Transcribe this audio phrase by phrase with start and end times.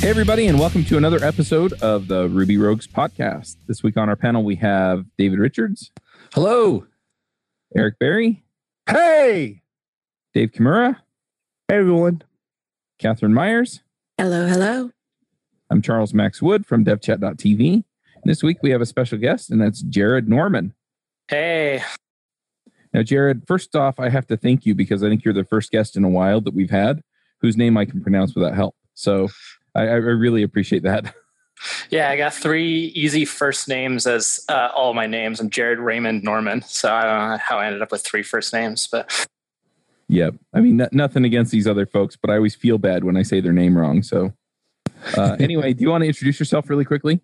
[0.00, 3.56] Hey, everybody, and welcome to another episode of the Ruby Rogues podcast.
[3.68, 5.90] This week on our panel, we have David Richards.
[6.32, 6.86] Hello.
[7.76, 8.42] Eric Berry.
[8.88, 9.60] Hey.
[10.32, 10.96] Dave Kimura.
[11.68, 12.22] Hey, everyone.
[12.98, 13.82] Catherine Myers.
[14.16, 14.90] Hello, hello.
[15.68, 17.84] I'm Charles Max Wood from devchat.tv.
[18.24, 20.72] This week we have a special guest, and that's Jared Norman.
[21.28, 21.82] Hey.
[22.94, 25.70] Now, Jared, first off, I have to thank you because I think you're the first
[25.70, 27.02] guest in a while that we've had
[27.42, 28.74] whose name I can pronounce without help.
[28.94, 29.28] So
[29.74, 31.14] I, I really appreciate that.
[31.90, 35.40] Yeah, I got three easy first names as uh, all my names.
[35.40, 36.62] I'm Jared Raymond Norman.
[36.62, 39.26] So I don't know how I ended up with three first names, but.
[40.08, 40.30] Yeah.
[40.54, 43.22] I mean, n- nothing against these other folks, but I always feel bad when I
[43.22, 44.02] say their name wrong.
[44.02, 44.32] So
[45.16, 47.20] uh, anyway, do you want to introduce yourself really quickly?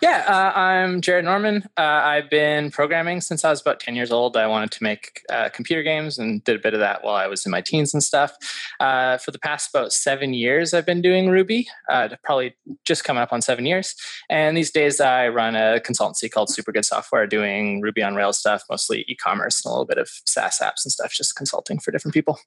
[0.00, 1.64] Yeah, uh, I'm Jared Norman.
[1.76, 4.36] Uh, I've been programming since I was about 10 years old.
[4.36, 7.26] I wanted to make uh, computer games and did a bit of that while I
[7.26, 8.36] was in my teens and stuff.
[8.80, 13.22] Uh, for the past about seven years, I've been doing Ruby, uh, probably just coming
[13.22, 13.94] up on seven years.
[14.28, 18.38] And these days, I run a consultancy called Super Good Software, doing Ruby on Rails
[18.38, 21.78] stuff, mostly e commerce and a little bit of SaaS apps and stuff, just consulting
[21.78, 22.38] for different people.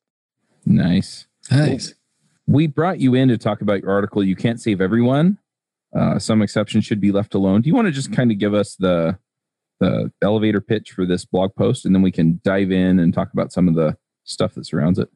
[0.66, 1.28] Nice.
[1.52, 1.96] Nice.
[2.48, 5.38] We brought you in to talk about your article, You Can't Save Everyone
[5.96, 7.62] uh, some exceptions should be left alone.
[7.62, 9.18] Do you want to just kind of give us the
[9.80, 13.32] the elevator pitch for this blog post, and then we can dive in and talk
[13.32, 15.10] about some of the stuff that surrounds it?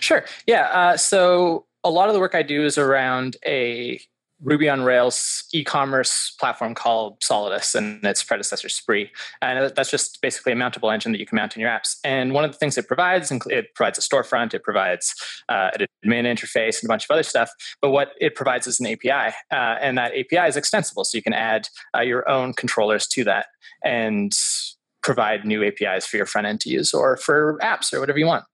[0.00, 0.24] Sure.
[0.46, 0.68] Yeah.
[0.68, 4.00] Uh, so a lot of the work I do is around a
[4.42, 9.10] Ruby on Rails e-commerce platform called Solidus and its predecessor Spree,
[9.42, 11.96] and that's just basically a mountable engine that you can mount in your apps.
[12.04, 15.14] And one of the things it provides, it provides a storefront, it provides
[15.48, 17.50] uh, an admin interface, and a bunch of other stuff.
[17.80, 21.22] But what it provides is an API, uh, and that API is extensible, so you
[21.22, 23.46] can add uh, your own controllers to that
[23.84, 24.32] and
[25.02, 28.26] provide new APIs for your front end to use, or for apps, or whatever you
[28.26, 28.44] want.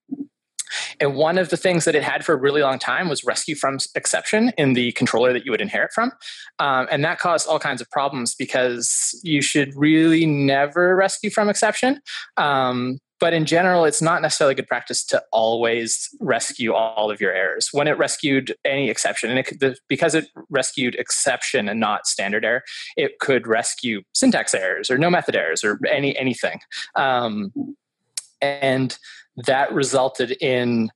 [1.01, 3.55] And one of the things that it had for a really long time was rescue
[3.55, 6.13] from exception in the controller that you would inherit from.
[6.59, 11.49] Um, and that caused all kinds of problems because you should really never rescue from
[11.49, 12.01] exception.
[12.37, 17.33] Um, but in general, it's not necessarily good practice to always rescue all of your
[17.33, 17.71] errors.
[17.73, 22.45] When it rescued any exception, and it the, because it rescued exception and not standard
[22.45, 22.63] error,
[22.97, 26.61] it could rescue syntax errors or no method errors or any anything.
[26.95, 27.53] Um,
[28.43, 28.99] and
[29.37, 30.91] that resulted in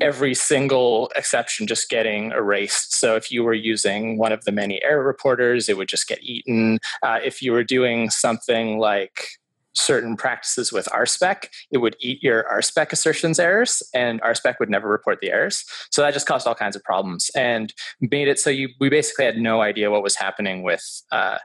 [0.00, 2.98] every single exception just getting erased.
[2.98, 6.22] So if you were using one of the many error reporters, it would just get
[6.22, 6.78] eaten.
[7.02, 9.28] Uh, if you were doing something like
[9.74, 14.88] certain practices with RSpec, it would eat your RSpec assertions errors, and RSpec would never
[14.88, 15.64] report the errors.
[15.90, 19.24] So that just caused all kinds of problems and made it so you we basically
[19.24, 21.38] had no idea what was happening with uh,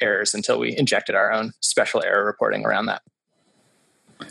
[0.00, 3.02] errors until we injected our own special error reporting around that.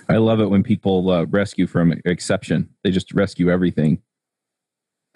[0.09, 2.69] I love it when people uh, rescue from exception.
[2.83, 4.01] They just rescue everything.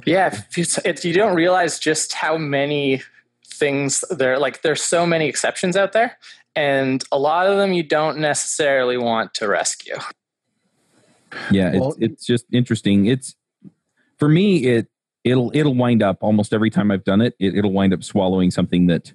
[0.05, 3.01] Yeah, if, if you don't realize just how many
[3.55, 6.17] things there like there's so many exceptions out there
[6.55, 9.95] and a lot of them you don't necessarily want to rescue
[11.51, 13.35] yeah it's, well, it's just interesting it's
[14.17, 14.87] for me it
[15.23, 18.51] it'll it'll wind up almost every time i've done it, it will wind up swallowing
[18.51, 19.13] something that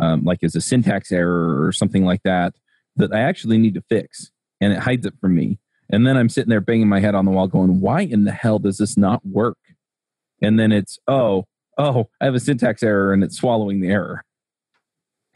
[0.00, 2.54] um, like is a syntax error or something like that
[2.96, 5.58] that i actually need to fix and it hides it from me.
[5.90, 8.32] And then I'm sitting there banging my head on the wall going, why in the
[8.32, 9.58] hell does this not work?
[10.42, 11.46] And then it's, oh,
[11.78, 14.24] oh, I have a syntax error and it's swallowing the error.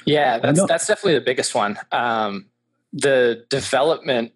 [0.05, 1.79] Yeah, that's that's definitely the biggest one.
[1.93, 2.47] Um,
[2.93, 4.33] the development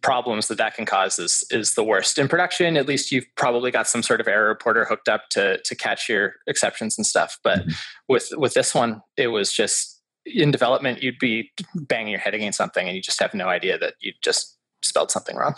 [0.00, 2.18] problems that that can cause is is the worst.
[2.18, 5.60] In production, at least you've probably got some sort of error reporter hooked up to
[5.62, 7.38] to catch your exceptions and stuff.
[7.42, 7.70] But mm-hmm.
[8.08, 9.95] with with this one, it was just
[10.26, 13.78] in development you'd be banging your head against something and you just have no idea
[13.78, 15.54] that you just spelled something wrong.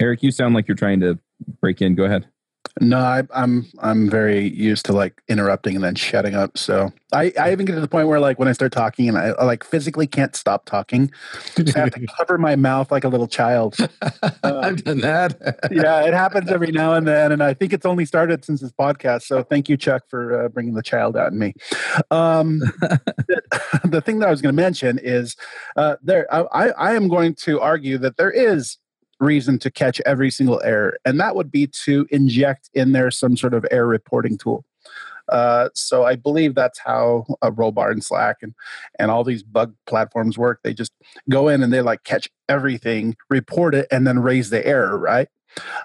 [0.00, 1.18] Eric you sound like you're trying to
[1.60, 1.94] break in.
[1.94, 2.26] Go ahead
[2.80, 6.56] No, I, am I'm, I'm very used to like interrupting and then shutting up.
[6.56, 9.16] So I, I even get to the point where like when I start talking and
[9.16, 11.10] I, I like physically can't stop talking,
[11.56, 13.76] so I have to cover my mouth like a little child.
[14.00, 15.58] Uh, I've done that.
[15.70, 18.72] yeah, it happens every now and then, and I think it's only started since this
[18.72, 19.22] podcast.
[19.22, 21.54] So thank you, Chuck, for uh, bringing the child out in me.
[22.10, 23.40] Um, the,
[23.84, 25.36] the, thing that I was going to mention is
[25.76, 26.32] uh, there.
[26.32, 28.78] I, I am going to argue that there is
[29.20, 33.36] reason to catch every single error, and that would be to inject in there some
[33.36, 34.64] sort of error reporting tool.
[35.28, 38.54] Uh, so I believe that's how uh, Rollbar and Slack and
[38.98, 40.60] and all these bug platforms work.
[40.62, 40.92] They just
[41.28, 45.28] go in and they like catch everything, report it, and then raise the error, right?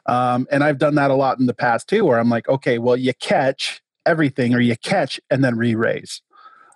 [0.06, 2.80] Um, and I've done that a lot in the past too, where I'm like, okay,
[2.80, 6.22] well, you catch everything, or you catch and then re-raise.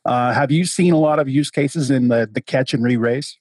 [0.05, 3.37] Uh, have you seen a lot of use cases in the the catch and re-raise?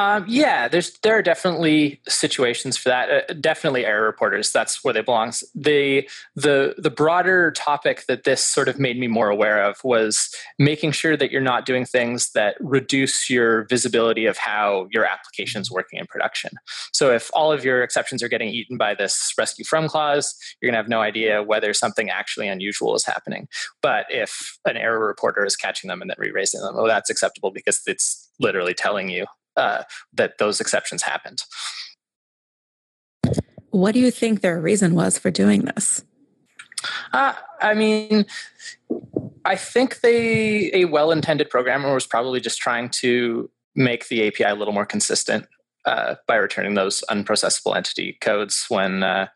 [0.00, 3.10] Um, yeah, there's there are definitely situations for that.
[3.10, 4.50] Uh, definitely error reporters.
[4.50, 5.34] That's where they belong.
[5.54, 10.34] The the the broader topic that this sort of made me more aware of was
[10.58, 15.60] making sure that you're not doing things that reduce your visibility of how your application
[15.60, 16.52] is working in production.
[16.94, 20.72] So if all of your exceptions are getting eaten by this rescue from clause, you're
[20.72, 23.48] to have no idea whether something actually unusual is happening.
[23.82, 27.50] But if an error reporter is catching them and then re-raising them, oh, that's acceptable
[27.50, 29.26] because it's literally telling you
[29.60, 29.82] uh,
[30.14, 31.42] that those exceptions happened.
[33.70, 36.04] What do you think their reason was for doing this?
[37.12, 38.24] Uh, I mean,
[39.44, 44.54] I think they a well-intended programmer was probably just trying to make the API a
[44.54, 45.46] little more consistent
[45.84, 49.28] uh, by returning those unprocessable entity codes when uh,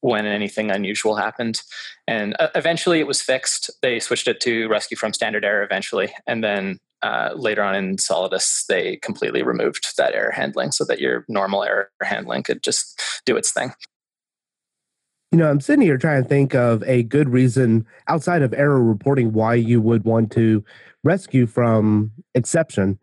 [0.00, 1.62] when anything unusual happened.
[2.08, 3.70] And uh, eventually, it was fixed.
[3.80, 7.96] They switched it to rescue from standard error eventually, and then uh, later on in
[7.96, 13.00] Solidus, they completely removed that error handling so that your normal error handling could just
[13.26, 13.72] do its thing.
[15.32, 18.82] You know, I'm sitting here trying to think of a good reason outside of error
[18.82, 20.62] reporting why you would want to
[21.04, 22.98] rescue from exception.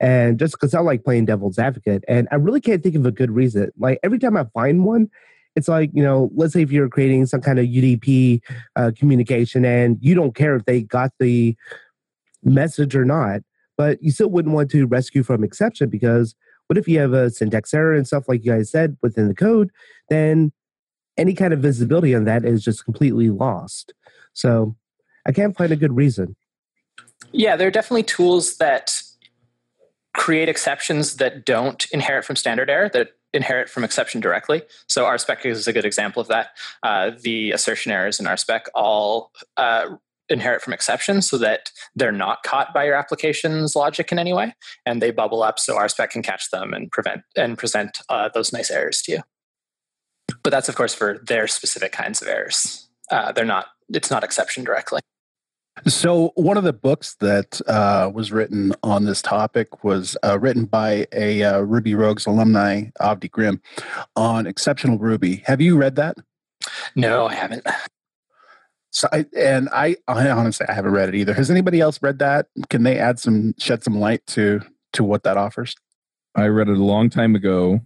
[0.00, 3.12] And just because I like playing devil's advocate, and I really can't think of a
[3.12, 3.70] good reason.
[3.78, 5.08] Like every time I find one,
[5.56, 8.40] it's like, you know, let's say if you're creating some kind of UDP
[8.76, 11.56] uh, communication and you don't care if they got the
[12.42, 13.40] message or not,
[13.76, 16.34] but you still wouldn't want to rescue from exception because
[16.66, 19.34] what if you have a syntax error and stuff like you guys said within the
[19.34, 19.70] code,
[20.10, 20.52] then
[21.16, 23.92] any kind of visibility on that is just completely lost.
[24.32, 24.76] So
[25.26, 26.36] I can't find a good reason.
[27.32, 29.02] Yeah, there are definitely tools that
[30.14, 34.62] create exceptions that don't inherit from standard error, that inherit from exception directly.
[34.86, 36.48] So RSpec is a good example of that.
[36.82, 39.96] Uh, the assertion errors in RSpec all uh,
[40.30, 44.54] inherit from exceptions so that they're not caught by your application's logic in any way
[44.86, 48.52] and they bubble up so RSpec can catch them and prevent and present uh, those
[48.52, 49.22] nice errors to you.
[50.42, 52.88] But that's of course for their specific kinds of errors.
[53.10, 53.66] Uh, they're not.
[53.88, 55.00] It's not exception directly.
[55.86, 60.64] So one of the books that uh, was written on this topic was uh, written
[60.64, 63.62] by a uh, Ruby Rogues alumni, Avdi Grimm,
[64.16, 65.42] on exceptional Ruby.
[65.46, 66.16] Have you read that?
[66.96, 67.66] No, I haven't.
[68.98, 71.32] So I, and I, I honestly I haven't read it either.
[71.32, 72.48] Has anybody else read that?
[72.68, 74.60] Can they add some shed some light to
[74.94, 75.76] to what that offers?
[76.34, 77.80] I read it a long time ago.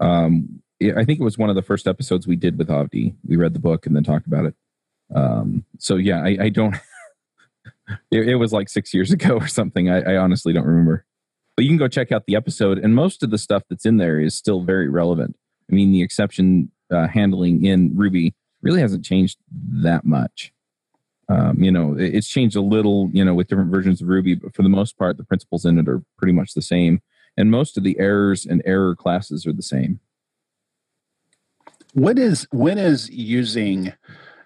[0.00, 3.16] Um, I think it was one of the first episodes we did with Avdi.
[3.26, 4.54] We read the book and then talked about it.
[5.12, 6.76] Um, so yeah, I, I don't.
[8.12, 9.90] it, it, was like six years ago or something.
[9.90, 11.04] I, I honestly don't remember.
[11.56, 13.96] But you can go check out the episode, and most of the stuff that's in
[13.96, 15.34] there is still very relevant.
[15.68, 20.52] I mean, the exception uh, handling in Ruby really hasn't changed that much.
[21.28, 24.54] Um, you know, it's changed a little, you know, with different versions of Ruby, but
[24.54, 27.02] for the most part, the principles in it are pretty much the same.
[27.36, 30.00] And most of the errors and error classes are the same.
[31.94, 33.92] When is when is using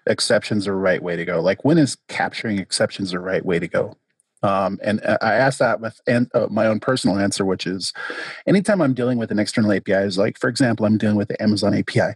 [0.07, 1.41] exceptions the right way to go?
[1.41, 3.95] Like when is capturing exceptions the right way to go?
[4.43, 7.93] Um, and uh, I asked that with and, uh, my own personal answer, which is
[8.45, 11.41] anytime I'm dealing with an external API, is like, for example, I'm dealing with the
[11.41, 12.13] Amazon API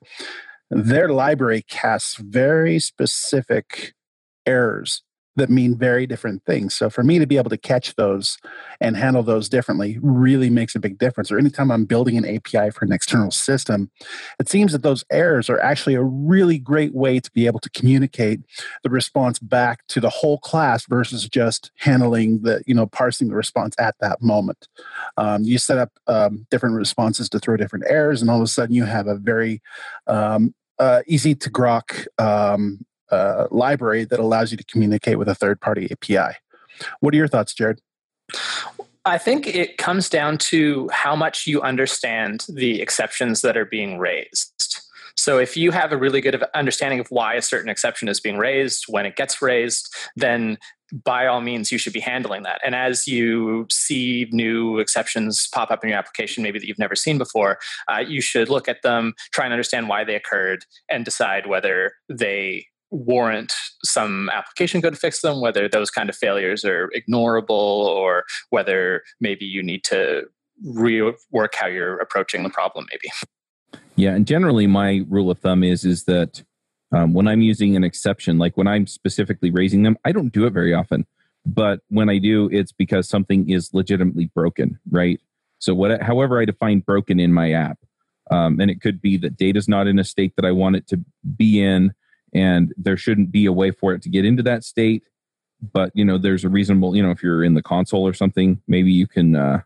[0.69, 3.93] their library casts very specific
[4.45, 5.03] errors
[5.37, 6.75] that mean very different things.
[6.75, 8.37] So for me to be able to catch those
[8.81, 11.31] and handle those differently really makes a big difference.
[11.31, 13.89] Or anytime I'm building an API for an external system,
[14.39, 17.69] it seems that those errors are actually a really great way to be able to
[17.69, 18.41] communicate
[18.83, 23.35] the response back to the whole class versus just handling the, you know, parsing the
[23.35, 24.67] response at that moment.
[25.17, 28.47] Um, you set up um, different responses to throw different errors, and all of a
[28.47, 29.61] sudden you have a very
[30.07, 32.85] um, uh, easy to grok um,
[33.51, 36.35] library that allows you to communicate with a third party API.
[36.99, 37.81] What are your thoughts, Jared?
[39.05, 43.99] I think it comes down to how much you understand the exceptions that are being
[43.99, 44.81] raised.
[45.15, 48.37] So if you have a really good understanding of why a certain exception is being
[48.37, 50.57] raised, when it gets raised, then
[51.03, 55.69] by all means you should be handling that and as you see new exceptions pop
[55.69, 57.59] up in your application maybe that you've never seen before
[57.91, 61.91] uh, you should look at them try and understand why they occurred and decide whether
[62.07, 63.53] they warrant
[63.83, 69.03] some application code to fix them whether those kind of failures are ignorable or whether
[69.19, 70.23] maybe you need to
[70.65, 75.83] rework how you're approaching the problem maybe yeah and generally my rule of thumb is
[75.83, 76.43] is that
[76.91, 80.45] um, when I'm using an exception, like when I'm specifically raising them, I don't do
[80.45, 81.05] it very often.
[81.45, 85.19] But when I do, it's because something is legitimately broken, right?
[85.59, 87.79] So, what, however, I define broken in my app,
[88.29, 90.87] um, and it could be that data's not in a state that I want it
[90.87, 90.99] to
[91.37, 91.93] be in,
[92.33, 95.03] and there shouldn't be a way for it to get into that state.
[95.73, 98.61] But you know, there's a reasonable, you know, if you're in the console or something,
[98.67, 99.61] maybe you can, uh,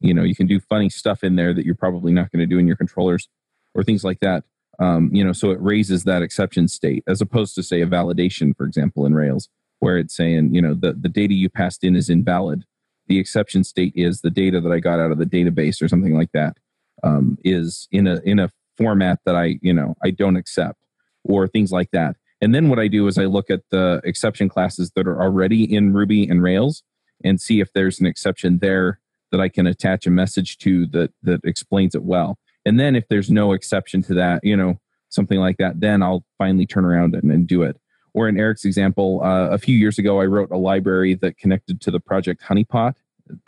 [0.00, 2.46] you know, you can do funny stuff in there that you're probably not going to
[2.46, 3.28] do in your controllers
[3.74, 4.44] or things like that.
[4.78, 8.56] Um, you know, so it raises that exception state as opposed to say a validation,
[8.56, 9.48] for example, in Rails,
[9.78, 12.64] where it's saying, you know, the, the data you passed in is invalid.
[13.06, 16.14] The exception state is the data that I got out of the database or something
[16.14, 16.56] like that
[17.02, 20.83] um, is in a in a format that I, you know, I don't accept
[21.24, 22.16] or things like that.
[22.40, 25.64] And then what I do is I look at the exception classes that are already
[25.64, 26.82] in Ruby and Rails
[27.24, 29.00] and see if there's an exception there
[29.30, 32.38] that I can attach a message to that that explains it well.
[32.66, 34.78] And then if there's no exception to that, you know,
[35.08, 37.80] something like that, then I'll finally turn around and, and do it.
[38.12, 41.80] Or in Eric's example, uh, a few years ago, I wrote a library that connected
[41.80, 42.94] to the project Honeypot,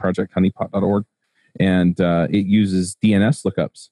[0.01, 1.05] projecthoneypot.org,
[1.61, 3.91] and uh, it uses DNS lookups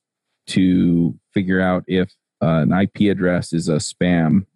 [0.49, 2.13] to figure out if
[2.47, 4.47] an IP address is a spam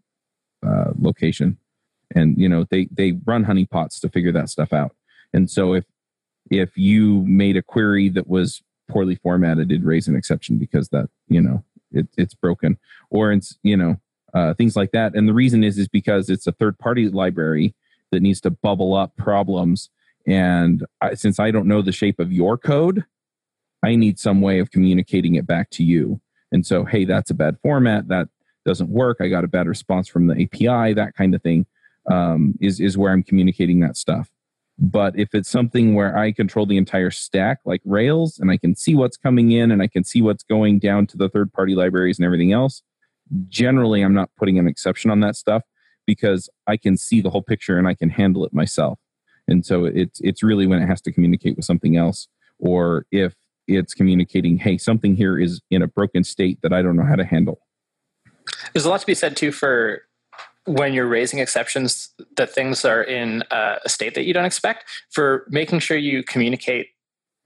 [0.67, 1.59] uh, location.
[2.15, 4.97] And you know they they run honeypots to figure that stuff out.
[5.35, 5.85] And so if
[6.51, 10.89] if you made a query that was poorly formatted it did raise an exception because
[10.89, 12.79] that you know it, it's broken
[13.11, 14.01] or it's you know
[14.35, 17.75] uh, things like that and the reason is is because it's a third party library
[18.11, 19.91] that needs to bubble up problems
[20.27, 23.05] and I, since i don't know the shape of your code
[23.83, 26.21] i need some way of communicating it back to you
[26.53, 28.09] and so hey that's a bad format.
[28.09, 28.29] That
[28.65, 29.19] doesn't work.
[29.21, 31.67] I got a bad response from the api that kind of thing
[32.11, 34.31] um, is is where i'm communicating that stuff.
[34.79, 38.77] But if it's something where I control the entire stack, like Rails, and I can
[38.77, 41.75] see what's coming in and I can see what's going down to the third party
[41.75, 42.83] libraries and everything else,
[43.49, 45.63] generally I'm not putting an exception on that stuff
[46.07, 49.01] because I can see the whole picture and I can handle it myself.
[49.49, 52.29] And so it's it's really when it has to communicate with something else,
[52.59, 53.35] or if
[53.69, 57.17] it's communicating, hey, something here is in a broken state that I don't know how
[57.17, 57.61] to handle.
[58.73, 60.03] There's a lot to be said too for
[60.65, 64.85] when you're raising exceptions that things are in uh, a state that you don't expect
[65.11, 66.89] for making sure you communicate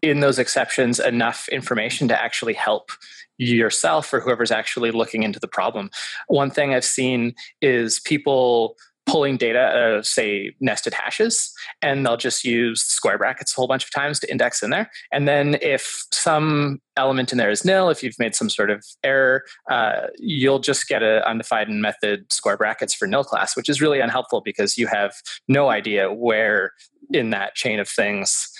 [0.02, 2.90] in those exceptions enough information to actually help
[3.38, 5.90] yourself or whoever's actually looking into the problem.
[6.26, 12.16] One thing I've seen is people pulling data out of say nested hashes and they'll
[12.16, 14.90] just use square brackets a whole bunch of times to index in there.
[15.12, 18.84] And then if some element in there is nil if you've made some sort of
[19.02, 23.80] error uh, you'll just get an undefined method square brackets for nil class which is
[23.80, 25.14] really unhelpful because you have
[25.48, 26.72] no idea where
[27.10, 28.52] in that chain of things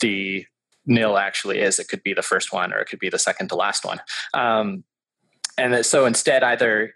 [0.00, 0.44] the
[0.86, 1.78] nil actually is.
[1.78, 4.00] It could be the first one or it could be the second to last one.
[4.32, 4.84] Um,
[5.56, 6.94] and so instead either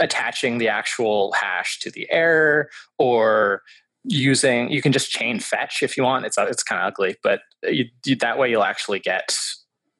[0.00, 3.62] attaching the actual hash to the error or
[4.04, 7.40] using you can just chain fetch if you want it's it's kind of ugly but
[7.62, 9.34] you, you, that way you'll actually get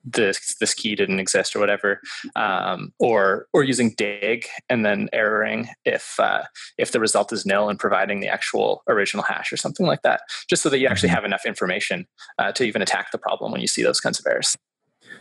[0.04, 2.00] this this key didn't exist or whatever
[2.36, 6.42] um, or or using dig and then erroring if uh,
[6.76, 10.20] if the result is nil and providing the actual original hash or something like that
[10.48, 11.16] just so that you actually mm-hmm.
[11.16, 12.06] have enough information
[12.38, 14.56] uh, to even attack the problem when you see those kinds of errors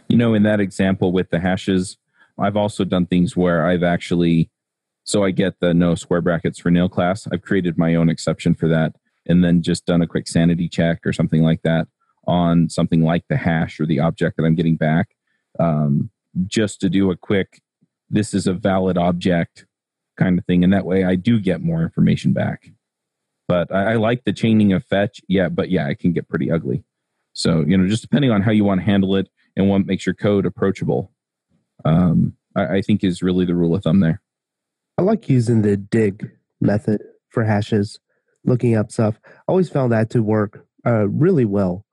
[0.09, 1.97] you know in that example with the hashes
[2.37, 4.49] i've also done things where i've actually
[5.03, 7.27] so I get the no square brackets for nil class.
[7.31, 8.95] I've created my own exception for that
[9.25, 11.87] and then just done a quick sanity check or something like that
[12.25, 15.15] on something like the hash or the object that I'm getting back.
[15.59, 16.09] Um,
[16.47, 17.61] just to do a quick,
[18.09, 19.65] this is a valid object
[20.17, 20.63] kind of thing.
[20.63, 22.71] And that way I do get more information back.
[23.47, 25.21] But I, I like the chaining of fetch.
[25.27, 26.83] Yeah, but yeah, it can get pretty ugly.
[27.33, 30.05] So, you know, just depending on how you want to handle it and what makes
[30.05, 31.11] your code approachable,
[31.83, 34.21] um, I, I think is really the rule of thumb there.
[34.97, 36.29] I like using the dig
[36.61, 37.99] method for hashes,
[38.45, 39.19] looking up stuff.
[39.25, 41.85] I always found that to work uh, really well.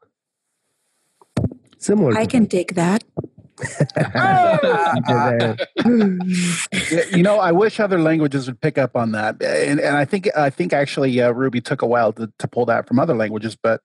[1.79, 2.17] Similar.
[2.17, 3.05] I can dig that.
[7.17, 10.29] you know, I wish other languages would pick up on that, and, and I think
[10.37, 13.57] I think actually uh, Ruby took a while to, to pull that from other languages.
[13.57, 13.83] But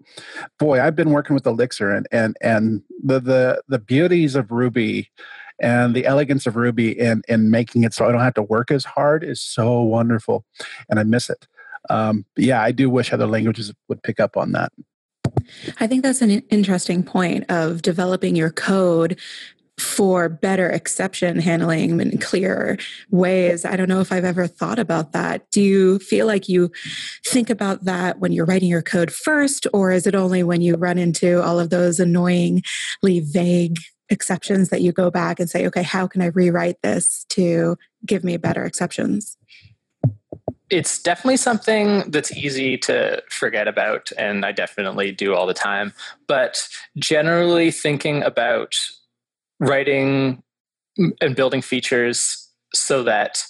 [0.59, 5.09] boy, I've been working with Elixir, and and and the the the beauties of Ruby
[5.61, 8.71] And the elegance of Ruby in in making it so I don't have to work
[8.71, 10.45] as hard is so wonderful,
[10.89, 11.47] and I miss it.
[11.89, 14.71] Um, yeah, I do wish other languages would pick up on that.
[15.79, 19.19] I think that's an interesting point of developing your code
[19.77, 22.77] for better exception handling in clear
[23.11, 23.65] ways.
[23.65, 25.49] I don't know if I've ever thought about that.
[25.51, 26.71] Do you feel like you
[27.25, 30.75] think about that when you're writing your code first, or is it only when you
[30.75, 32.61] run into all of those annoyingly
[33.19, 33.77] vague
[34.09, 38.23] exceptions that you go back and say, okay, how can I rewrite this to give
[38.23, 39.37] me better exceptions?
[40.69, 45.93] it's definitely something that's easy to forget about and i definitely do all the time
[46.27, 48.75] but generally thinking about
[49.59, 50.41] writing
[51.21, 53.43] and building features so that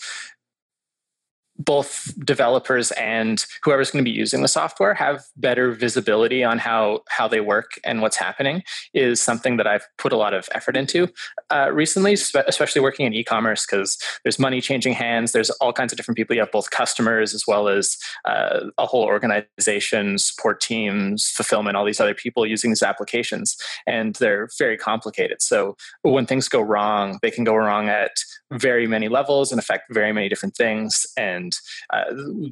[1.66, 7.02] both developers and whoever's going to be using the software have better visibility on how
[7.10, 10.78] how they work and what's happening is something that I've put a lot of effort
[10.78, 11.10] into
[11.50, 15.32] uh, recently, especially working in e-commerce because there's money changing hands.
[15.32, 16.36] There's all kinds of different people.
[16.36, 21.86] You have both customers as well as uh, a whole organization, support teams, fulfillment, all
[21.86, 23.58] these other people using these applications,
[23.88, 25.42] and they're very complicated.
[25.42, 28.12] So when things go wrong, they can go wrong at
[28.56, 31.58] very many levels and affect very many different things and
[31.92, 32.06] uh,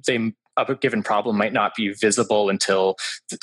[0.07, 2.95] they a given problem might not be visible until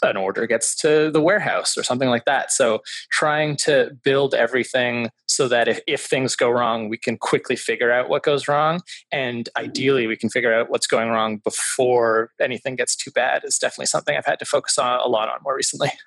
[0.03, 2.53] an order gets to the warehouse or something like that.
[2.53, 7.57] So, trying to build everything so that if, if things go wrong, we can quickly
[7.57, 8.81] figure out what goes wrong.
[9.11, 13.59] And ideally, we can figure out what's going wrong before anything gets too bad is
[13.59, 15.91] definitely something I've had to focus on a lot on more recently.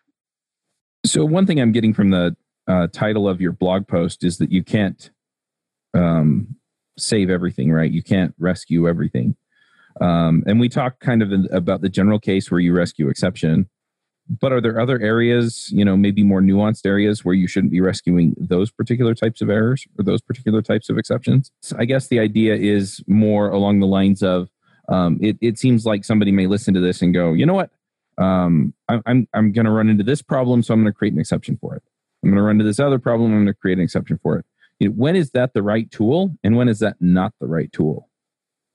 [1.05, 2.33] So, one thing I'm getting from the
[2.65, 5.11] uh, title of your blog post is that you can't
[5.93, 6.55] um,
[6.97, 7.91] save everything, right?
[7.91, 9.35] You can't rescue everything.
[10.01, 13.69] Um, and we talked kind of about the general case where you rescue exception.
[14.29, 17.81] But are there other areas, you know, maybe more nuanced areas where you shouldn't be
[17.81, 21.51] rescuing those particular types of errors or those particular types of exceptions?
[21.61, 24.49] So I guess the idea is more along the lines of
[24.87, 27.69] um, it, it seems like somebody may listen to this and go, you know what?
[28.17, 31.13] Um, I, I'm, I'm going to run into this problem, so I'm going to create
[31.13, 31.83] an exception for it.
[32.23, 34.37] I'm going to run into this other problem, I'm going to create an exception for
[34.37, 34.45] it
[34.83, 37.71] you know, when is that the right tool and when is that not the right
[37.71, 38.09] tool?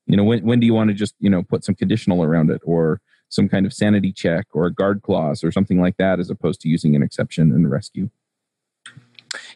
[0.07, 2.51] You know, when, when do you want to just, you know, put some conditional around
[2.51, 6.19] it or some kind of sanity check or a guard clause or something like that
[6.19, 8.09] as opposed to using an exception and rescue?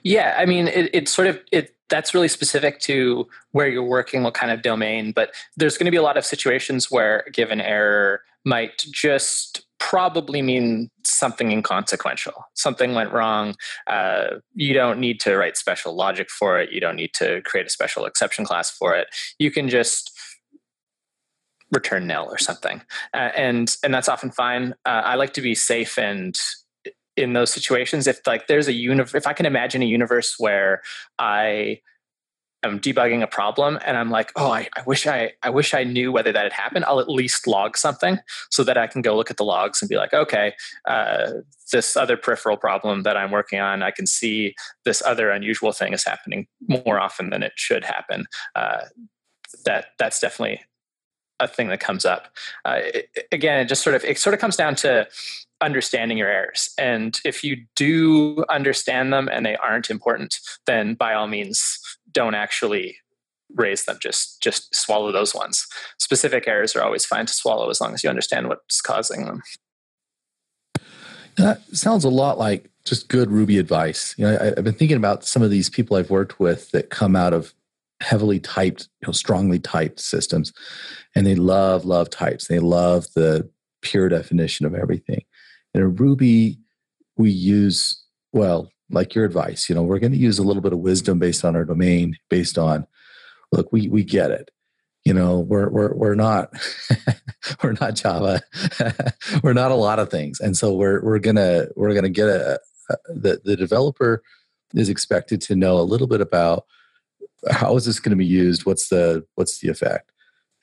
[0.03, 1.75] Yeah, I mean, it, it's sort of it.
[1.89, 5.13] That's really specific to where you're working, what kind of domain.
[5.13, 9.63] But there's going to be a lot of situations where a given error might just
[9.91, 12.33] probably mean something inconsequential.
[12.55, 13.55] Something went wrong.
[13.89, 16.71] Uh, you don't need to write special logic for it.
[16.71, 19.09] You don't need to create a special exception class for it.
[19.39, 20.13] You can just
[21.73, 24.75] return nil or something, uh, and and that's often fine.
[24.87, 26.39] Uh, I like to be safe and
[27.15, 30.81] in those situations if like there's a universe if i can imagine a universe where
[31.19, 31.79] i
[32.63, 35.85] I'm debugging a problem and I'm like, oh, I, I, wish I I wish I
[35.85, 36.85] knew whether that had happened.
[36.85, 38.19] I'll at least log something
[38.51, 40.55] so that I can go look at the logs and be like, okay,
[40.87, 41.33] uh,
[41.73, 45.93] this other peripheral problem that I'm working on, I can see this other unusual thing
[45.93, 48.27] is happening more often than it should happen.
[48.55, 48.83] Uh,
[49.65, 50.61] that that's definitely
[51.41, 52.29] a thing that comes up.
[52.65, 55.07] Uh, it, again, it just sort of it sort of comes down to
[55.61, 56.71] understanding your errors.
[56.77, 61.79] And if you do understand them and they aren't important, then by all means
[62.13, 62.97] don't actually
[63.55, 65.67] raise them just just swallow those ones.
[65.99, 69.43] Specific errors are always fine to swallow as long as you understand what's causing them.
[71.37, 74.15] That sounds a lot like just good ruby advice.
[74.19, 76.91] You know I, have been thinking about some of these people i've worked with that
[76.91, 77.55] come out of
[78.01, 80.53] heavily typed you know strongly typed systems
[81.15, 82.49] and they love love types.
[82.49, 83.49] They love the
[83.83, 85.23] pure definition of everything.
[85.75, 86.59] In ruby
[87.17, 90.73] we use well like your advice you know we're going to use a little bit
[90.73, 92.87] of wisdom based on our domain based on
[93.53, 94.51] look we we get it.
[95.05, 96.53] You know we're we're we're not
[97.63, 98.41] we're not java.
[99.43, 100.41] We're not a lot of things.
[100.41, 104.23] And so we're we're to we're to get a, a the the developer
[104.75, 106.65] is expected to know a little bit about
[107.51, 108.65] how is this going to be used?
[108.65, 110.13] What's the what's the effect?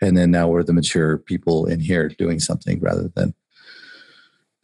[0.01, 3.33] And then now we're the mature people in here doing something rather than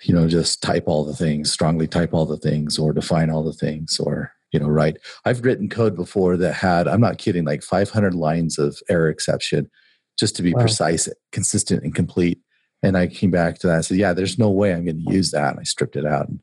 [0.08, 3.44] you know just type all the things strongly type all the things or define all
[3.44, 4.98] the things or you know write.
[5.26, 9.70] I've written code before that had i'm not kidding like 500 lines of error exception
[10.18, 10.62] just to be wow.
[10.62, 12.39] precise consistent and complete.
[12.84, 15.13] And i came back to that and said yeah there's no way i'm going to
[15.13, 15.52] use that.
[15.52, 16.39] And i stripped it out and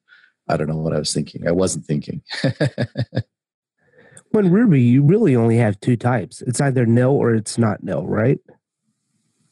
[0.49, 1.47] i don't know what i was thinking.
[1.47, 2.23] I wasn't thinking.
[4.31, 6.41] When ruby you really only have two types.
[6.41, 8.39] It's either nil or it's not nil right?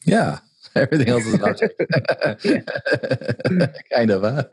[0.07, 0.39] Yeah
[0.77, 1.81] Everything else is an object.
[3.93, 4.45] kind of, huh?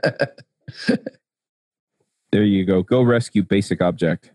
[2.32, 2.82] there you go.
[2.82, 4.32] Go rescue basic object.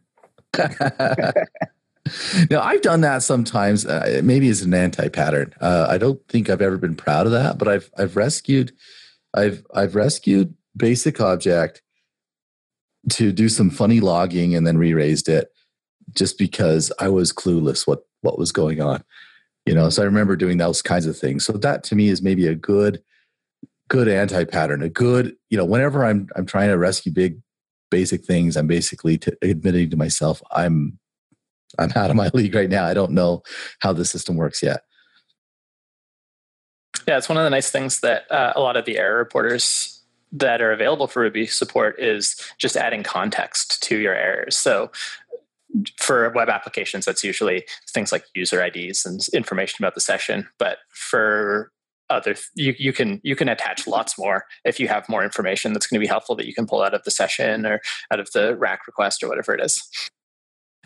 [2.51, 3.85] now I've done that sometimes.
[3.85, 5.55] Uh, maybe it's an anti-pattern.
[5.61, 8.73] Uh, I don't think I've ever been proud of that, but I've I've rescued,
[9.35, 11.83] I've I've rescued basic object
[13.11, 15.53] to do some funny logging and then re-raised it,
[16.15, 19.03] just because I was clueless what what was going on.
[19.67, 21.45] You know, so I remember doing those kinds of things.
[21.45, 23.03] So that to me is maybe a good
[23.89, 24.83] good anti-pattern.
[24.83, 27.41] A good you know whenever I'm I'm trying to rescue big
[27.91, 30.99] basic things, I'm basically t- admitting to myself I'm
[31.79, 32.85] I'm out of my league right now.
[32.85, 33.43] I don't know
[33.81, 34.83] how the system works yet.
[37.07, 40.03] Yeah, it's one of the nice things that uh, a lot of the error reporters
[40.33, 44.57] that are available for Ruby support is just adding context to your errors.
[44.57, 44.91] So
[45.99, 50.49] for web applications, that's usually things like user IDs and information about the session.
[50.59, 51.71] But for
[52.11, 55.87] other, you, you can you can attach lots more if you have more information that's
[55.87, 57.81] going to be helpful that you can pull out of the session or
[58.11, 59.83] out of the rack request or whatever it is.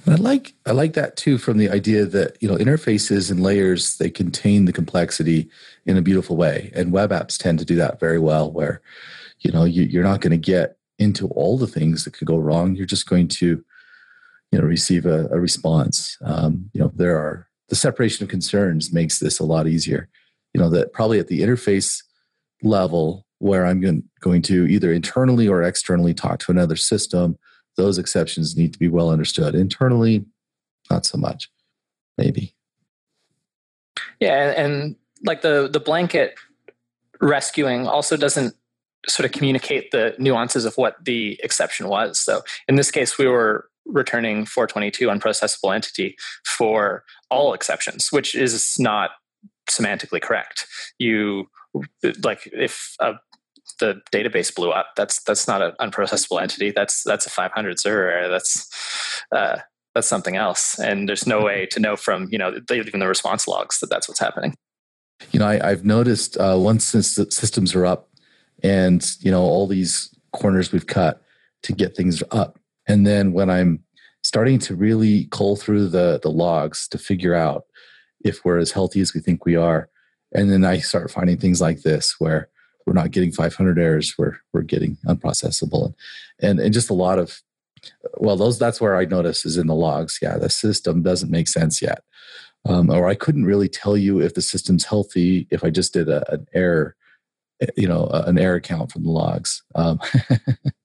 [0.07, 3.97] I like I like that too from the idea that you know interfaces and layers
[3.97, 5.49] they contain the complexity
[5.85, 8.53] in a beautiful way, and web apps tend to do that very well.
[8.53, 8.81] Where
[9.41, 12.37] you know you, you're not going to get into all the things that could go
[12.37, 12.77] wrong.
[12.77, 13.65] You're just going to
[14.53, 16.17] you know receive a, a response.
[16.25, 20.09] Um, you know there are the separation of concerns makes this a lot easier.
[20.55, 22.03] You know that probably at the interface
[22.63, 27.37] level where I'm going, going to either internally or externally talk to another system
[27.77, 29.55] those exceptions need to be well understood.
[29.55, 30.25] Internally,
[30.91, 31.51] not so much,
[32.19, 32.55] maybe.
[34.19, 36.35] Yeah, and, and like the the blanket
[37.21, 38.55] rescuing also doesn't
[39.09, 42.19] sort of communicate the nuances of what the exception was.
[42.19, 48.77] So in this case, we were returning 422 unprocessable entity for all exceptions, which is
[48.79, 49.11] not
[49.71, 50.67] semantically correct.
[50.99, 51.49] You
[52.23, 53.15] like if a
[53.79, 54.89] the database blew up.
[54.97, 56.71] That's that's not an unprocessable entity.
[56.71, 58.29] That's that's a 500 server error.
[58.29, 59.59] That's uh,
[59.95, 60.79] that's something else.
[60.79, 64.09] And there's no way to know from you know even the response logs that that's
[64.09, 64.55] what's happening.
[65.33, 68.11] You know, I, have noticed uh, once the systems are up,
[68.63, 71.23] and you know all these corners we've cut
[71.63, 73.83] to get things up, and then when I'm
[74.23, 77.65] starting to really cull through the the logs to figure out
[78.21, 79.89] if we're as healthy as we think we are,
[80.33, 82.49] and then I start finding things like this where
[82.87, 85.95] we're not getting 500 errors we're we're getting unprocessable.
[86.41, 87.41] And and just a lot of
[88.17, 90.19] well those that's where i notice is in the logs.
[90.23, 92.03] Yeah the system doesn't make sense yet.
[92.65, 96.09] Um, or i couldn't really tell you if the system's healthy if i just did
[96.09, 96.97] a, an error
[97.77, 99.63] you know an error count from the logs.
[99.75, 100.01] Um,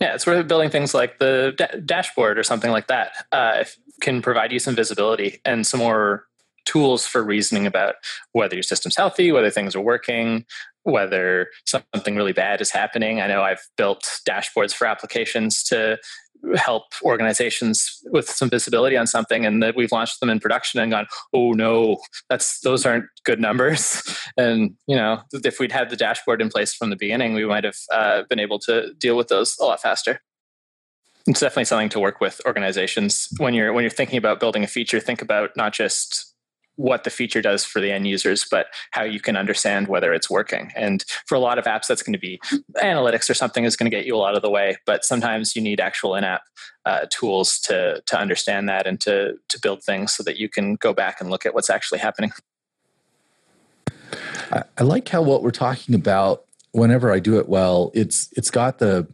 [0.00, 3.64] yeah it's worth building things like the da- dashboard or something like that uh,
[4.00, 6.28] can provide you some visibility and some more
[6.68, 7.94] tools for reasoning about
[8.32, 10.44] whether your system's healthy, whether things are working,
[10.82, 13.20] whether something really bad is happening.
[13.20, 15.98] I know I've built dashboards for applications to
[16.56, 20.92] help organizations with some visibility on something and that we've launched them in production and
[20.92, 21.98] gone oh no
[22.28, 24.02] that's those aren't good numbers.
[24.36, 27.64] And you know if we'd had the dashboard in place from the beginning we might
[27.64, 30.20] have uh, been able to deal with those a lot faster.
[31.26, 33.28] It's definitely something to work with organizations.
[33.38, 36.34] When you're when you're thinking about building a feature think about not just
[36.78, 40.30] what the feature does for the end users, but how you can understand whether it's
[40.30, 40.70] working.
[40.76, 42.40] And for a lot of apps, that's going to be
[42.80, 44.76] analytics or something is going to get you a lot of the way.
[44.86, 46.42] But sometimes you need actual in-app
[46.86, 50.76] uh, tools to to understand that and to to build things so that you can
[50.76, 52.30] go back and look at what's actually happening.
[54.52, 56.44] I, I like how what we're talking about.
[56.70, 59.08] Whenever I do it well, it's it's got the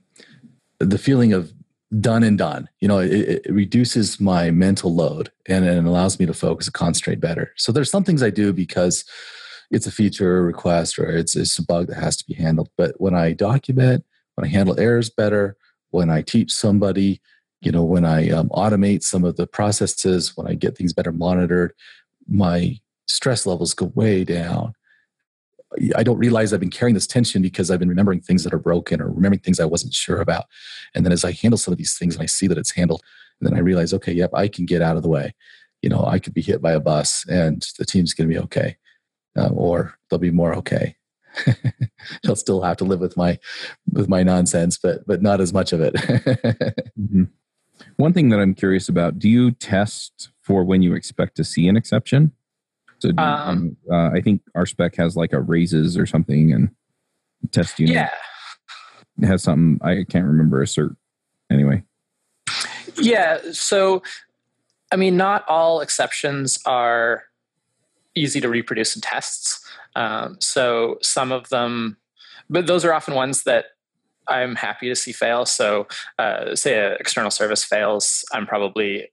[0.80, 1.53] the feeling of
[2.00, 2.68] done and done.
[2.80, 6.74] You know, it, it, reduces my mental load and, and allows me to focus and
[6.74, 7.52] concentrate better.
[7.56, 9.04] So there's some things I do because
[9.70, 12.70] it's a feature request or it's, it's a bug that has to be handled.
[12.76, 14.04] But when I document,
[14.34, 15.56] when I handle errors better,
[15.90, 17.20] when I teach somebody,
[17.60, 21.12] you know, when I um, automate some of the processes, when I get things better
[21.12, 21.72] monitored,
[22.26, 24.74] my stress levels go way down.
[25.96, 28.58] I don't realize I've been carrying this tension because I've been remembering things that are
[28.58, 30.44] broken or remembering things I wasn't sure about.
[30.94, 33.02] And then as I handle some of these things and I see that it's handled,
[33.40, 35.34] and then I realize, okay, yep, I can get out of the way.
[35.82, 38.40] You know, I could be hit by a bus and the team's going to be
[38.44, 38.76] okay,
[39.36, 40.96] uh, or they'll be more okay.
[42.22, 43.38] They'll still have to live with my
[43.90, 45.94] with my nonsense, but but not as much of it.
[45.94, 47.24] mm-hmm.
[47.96, 51.66] One thing that I'm curious about: Do you test for when you expect to see
[51.66, 52.32] an exception?
[53.04, 56.70] So um, uh, I think RSpec has like a raises or something and
[57.52, 57.94] test unit.
[57.94, 58.10] Yeah.
[59.20, 60.96] It has something I can't remember assert
[61.50, 61.82] anyway.
[62.96, 63.38] Yeah.
[63.52, 64.02] So
[64.90, 67.24] I mean, not all exceptions are
[68.14, 69.60] easy to reproduce in tests.
[69.96, 71.98] Um, so some of them,
[72.48, 73.66] but those are often ones that
[74.28, 75.44] I'm happy to see fail.
[75.44, 75.86] So,
[76.18, 79.10] uh, say an external service fails, I'm probably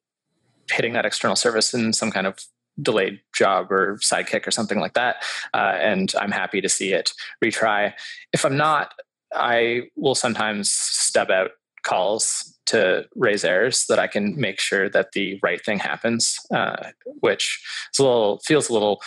[0.69, 2.39] hitting that external service in some kind of
[2.81, 5.23] delayed job or Sidekiq or something like that.
[5.53, 7.11] Uh, and I'm happy to see it
[7.43, 7.93] retry.
[8.33, 8.93] If I'm not,
[9.33, 11.51] I will sometimes stub out
[11.83, 16.91] calls to raise errors that I can make sure that the right thing happens, uh,
[17.19, 17.61] which
[17.93, 19.01] is a little feels a little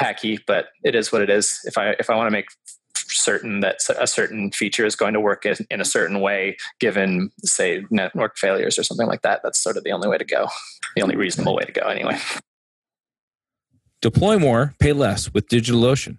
[0.00, 1.60] hacky, but it is what it is.
[1.64, 2.46] If I if I want to make
[3.08, 7.30] certain that a certain feature is going to work in, in, a certain way given
[7.44, 10.48] say network failures or something like that that's sort of the only way to go
[10.96, 12.16] the only reasonable way to go anyway
[14.02, 16.18] deploy more pay less with digitalocean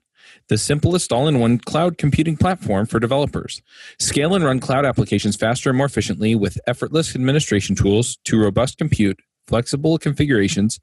[0.49, 3.61] the simplest all-in-one cloud computing platform for developers
[3.99, 8.77] scale and run cloud applications faster and more efficiently with effortless administration tools to robust
[8.77, 10.79] compute flexible configurations,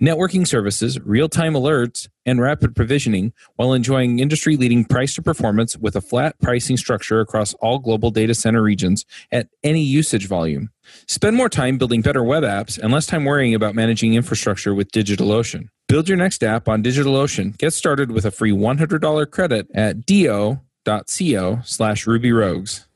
[0.00, 5.76] networking services, real time alerts, and rapid provisioning while enjoying industry leading price to performance
[5.76, 10.70] with a flat pricing structure across all global data center regions at any usage volume.
[11.06, 14.90] Spend more time building better web apps and less time worrying about managing infrastructure with
[14.90, 15.68] DigitalOcean.
[15.90, 17.58] Build your next app on DigitalOcean.
[17.58, 22.86] Get started with a free $100 credit at do.co slash rubyrogues.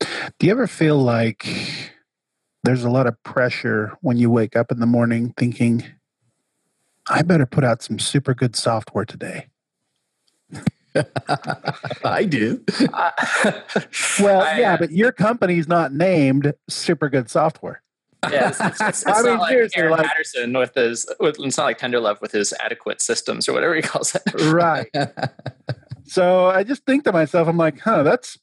[0.00, 1.46] Do you ever feel like
[2.64, 5.84] there's a lot of pressure when you wake up in the morning thinking,
[7.08, 9.46] I better put out some super good software today.
[12.04, 12.64] I do.
[14.18, 17.82] Well, I, yeah, but your company's not named Super Good Software.
[18.30, 21.08] Yeah, it's, it's, it's, I mean, not like Aaron like, Patterson with his.
[21.20, 24.22] With, it's not like Tenderlove with his adequate systems or whatever he calls it.
[24.52, 24.90] Right.
[26.04, 28.38] so I just think to myself, I'm like, huh, that's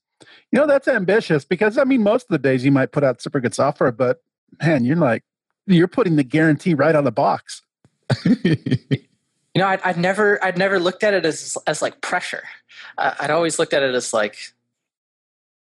[0.52, 3.22] you know, that's ambitious because I mean, most of the days you might put out
[3.22, 4.24] super good software, but
[4.62, 5.24] man, you're like,
[5.66, 7.62] you're putting the guarantee right on the box.
[8.26, 8.98] you
[9.56, 12.44] know, I'd, I'd, never, I'd never looked at it as as like pressure.
[12.98, 14.38] Uh, I'd always looked at it as like,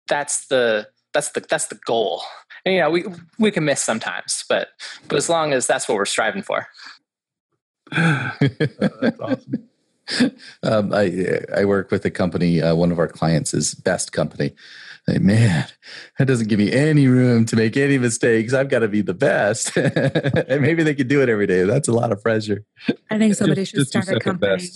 [0.09, 2.23] that's the that's the that's the goal.
[2.65, 3.05] And you know, we
[3.39, 4.69] we can miss sometimes, but
[5.09, 6.67] but as long as that's what we're striving for.
[7.91, 9.69] that's awesome.
[10.63, 12.63] um, I I work with a company.
[12.63, 14.55] Uh, one of our clients is Best Company.
[15.07, 15.67] Like, man,
[16.19, 18.55] that doesn't give me any room to make any mistakes.
[18.55, 21.65] I've got to be the best, and maybe they could do it every day.
[21.65, 22.65] That's a lot of pressure.
[23.11, 24.67] I think somebody just, should just start a company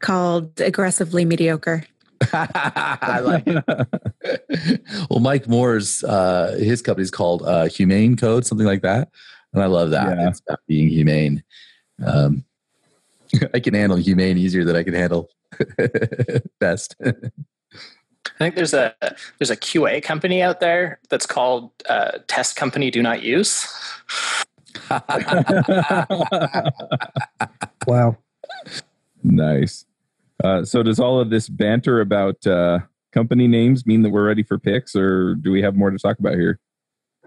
[0.00, 1.84] called Aggressively Mediocre.
[2.32, 3.64] I like it.
[5.10, 9.10] well, Mike Moore's uh, his company's called uh, Humane Code, something like that,
[9.52, 10.16] and I love that.
[10.16, 10.28] Yeah.
[10.28, 11.42] It's about being humane.
[12.04, 12.44] Um,
[13.54, 15.28] I can handle humane easier than I can handle
[16.60, 16.96] best.
[17.00, 17.12] I
[18.38, 18.94] think there's a
[19.38, 23.68] there's a QA company out there that's called uh, Test Company Do Not Use.
[27.86, 28.16] wow,
[29.22, 29.84] nice.
[30.44, 32.78] Uh, so does all of this banter about uh,
[33.12, 36.18] company names mean that we're ready for picks, or do we have more to talk
[36.18, 36.60] about here?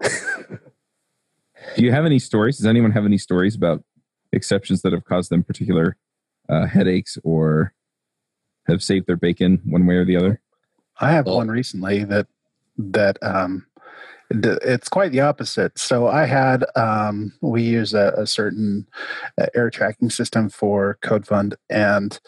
[0.00, 2.58] do you have any stories?
[2.58, 3.82] Does anyone have any stories about
[4.32, 5.96] exceptions that have caused them particular
[6.48, 7.74] uh, headaches or
[8.68, 10.40] have saved their bacon one way or the other?
[11.00, 12.28] I have one recently that
[12.76, 13.66] that um,
[14.30, 15.78] it's quite the opposite.
[15.78, 18.86] So I had um, we use a, a certain
[19.40, 22.18] uh, error tracking system for CodeFund, and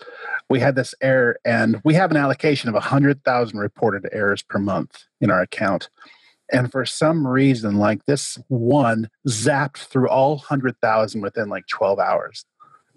[0.48, 4.58] we had this error, and we have an allocation of hundred thousand reported errors per
[4.58, 5.90] month in our account.
[6.52, 12.44] And for some reason, like this one zapped through all 100,000 within like 12 hours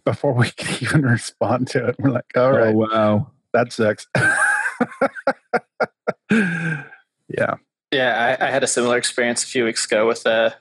[0.05, 1.95] before we could even respond to it.
[1.99, 2.57] We're like, all oh.
[2.69, 3.31] Oh, wow.
[3.53, 4.07] That sucks.
[7.29, 7.55] yeah.
[7.93, 10.55] Yeah, I, I, had a similar experience a few weeks ago with a,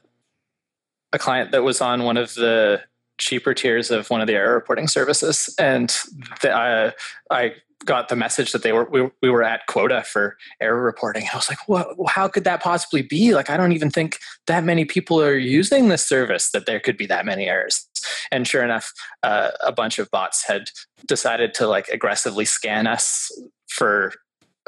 [1.13, 2.83] a client that was on one of the
[3.19, 5.55] cheaper tiers of one of the error reporting services.
[5.59, 5.95] And
[6.43, 6.91] the, uh,
[7.31, 11.27] I got the message that they were we, we were at quota for error reporting.
[11.33, 11.97] I was like, what?
[12.09, 13.35] How could that possibly be?
[13.35, 16.97] Like, I don't even think that many people are using this service that there could
[16.97, 17.89] be that many errors.
[18.31, 18.93] And sure enough,
[19.23, 20.71] uh, a bunch of bots had
[21.07, 23.31] decided to like aggressively scan us
[23.69, 24.13] for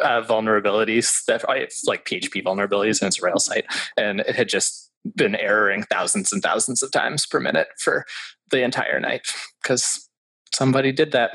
[0.03, 4.91] uh, vulnerabilities that it's like PHP vulnerabilities in its Rails site, and it had just
[5.15, 8.07] been erroring thousands and thousands of times per minute for
[8.51, 9.27] the entire night
[9.63, 10.09] because
[10.53, 11.31] somebody did that.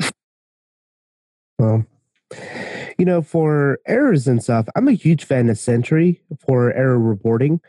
[1.58, 1.86] Well,
[2.98, 7.60] you know, for errors and stuff, I'm a huge fan of Sentry for error reporting.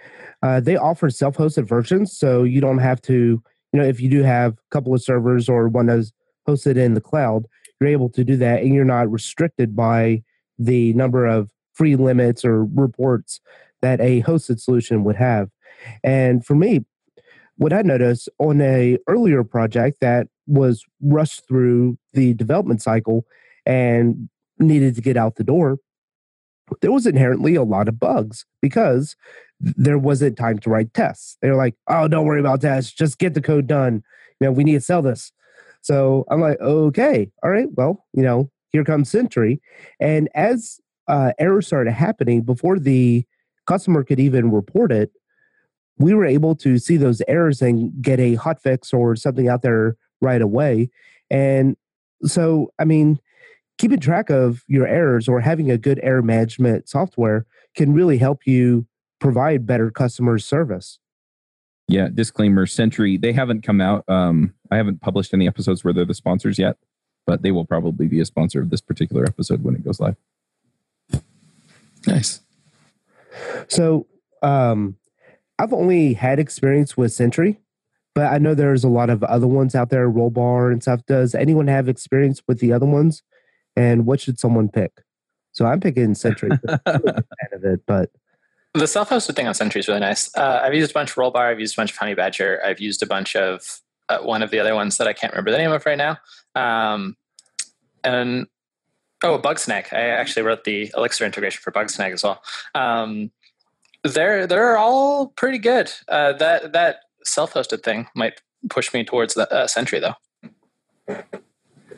[0.42, 4.08] Uh, they offer self hosted versions, so you don't have to, you know, if you
[4.08, 6.12] do have a couple of servers or one that's
[6.48, 7.46] hosted in the cloud,
[7.80, 10.22] you're able to do that and you're not restricted by
[10.60, 13.40] the number of free limits or reports
[13.80, 15.48] that a hosted solution would have.
[16.04, 16.84] And for me,
[17.56, 23.24] what I noticed on a earlier project that was rushed through the development cycle
[23.64, 25.78] and needed to get out the door,
[26.82, 29.16] there was inherently a lot of bugs because
[29.60, 31.36] there wasn't time to write tests.
[31.40, 32.92] They were like, "Oh, don't worry about tests.
[32.92, 34.02] Just get the code done.
[34.40, 35.32] You know, we need to sell this."
[35.82, 37.68] So I'm like, "Okay, all right.
[37.74, 39.60] Well, you know, here comes Sentry."
[39.98, 43.24] And as uh, errors started happening before the
[43.66, 45.10] customer could even report it,
[45.98, 49.62] we were able to see those errors and get a hot fix or something out
[49.62, 50.90] there right away.
[51.30, 51.76] And
[52.24, 53.18] so, I mean,
[53.78, 58.46] keeping track of your errors or having a good error management software can really help
[58.46, 58.86] you
[59.20, 60.98] provide better customer service.
[61.88, 64.04] Yeah, disclaimer Sentry, they haven't come out.
[64.08, 66.76] Um, I haven't published any episodes where they're the sponsors yet,
[67.26, 70.16] but they will probably be a sponsor of this particular episode when it goes live.
[72.06, 72.40] Nice.
[73.68, 74.06] So,
[74.42, 74.96] um,
[75.58, 77.60] I've only had experience with Sentry,
[78.14, 81.04] but I know there's a lot of other ones out there, Rollbar and stuff.
[81.06, 83.22] Does anyone have experience with the other ones?
[83.76, 85.02] And what should someone pick?
[85.52, 86.50] So I'm picking Sentry.
[86.86, 88.10] of it, but
[88.74, 90.34] the self-hosted thing on Sentry is really nice.
[90.36, 91.50] Uh, I've used a bunch of Rollbar.
[91.50, 92.64] I've used a bunch of Honeybadger.
[92.64, 95.50] I've used a bunch of uh, one of the other ones that I can't remember
[95.50, 96.18] the name of right now.
[96.54, 97.16] Um,
[98.04, 98.46] and
[99.22, 99.92] oh, Bugsnag.
[99.92, 102.42] I actually wrote the Elixir integration for Bugsnag as well.
[102.74, 103.30] Um,
[104.02, 105.92] they're they're all pretty good.
[106.08, 110.14] Uh, that that self-hosted thing might push me towards the uh, Sentry though.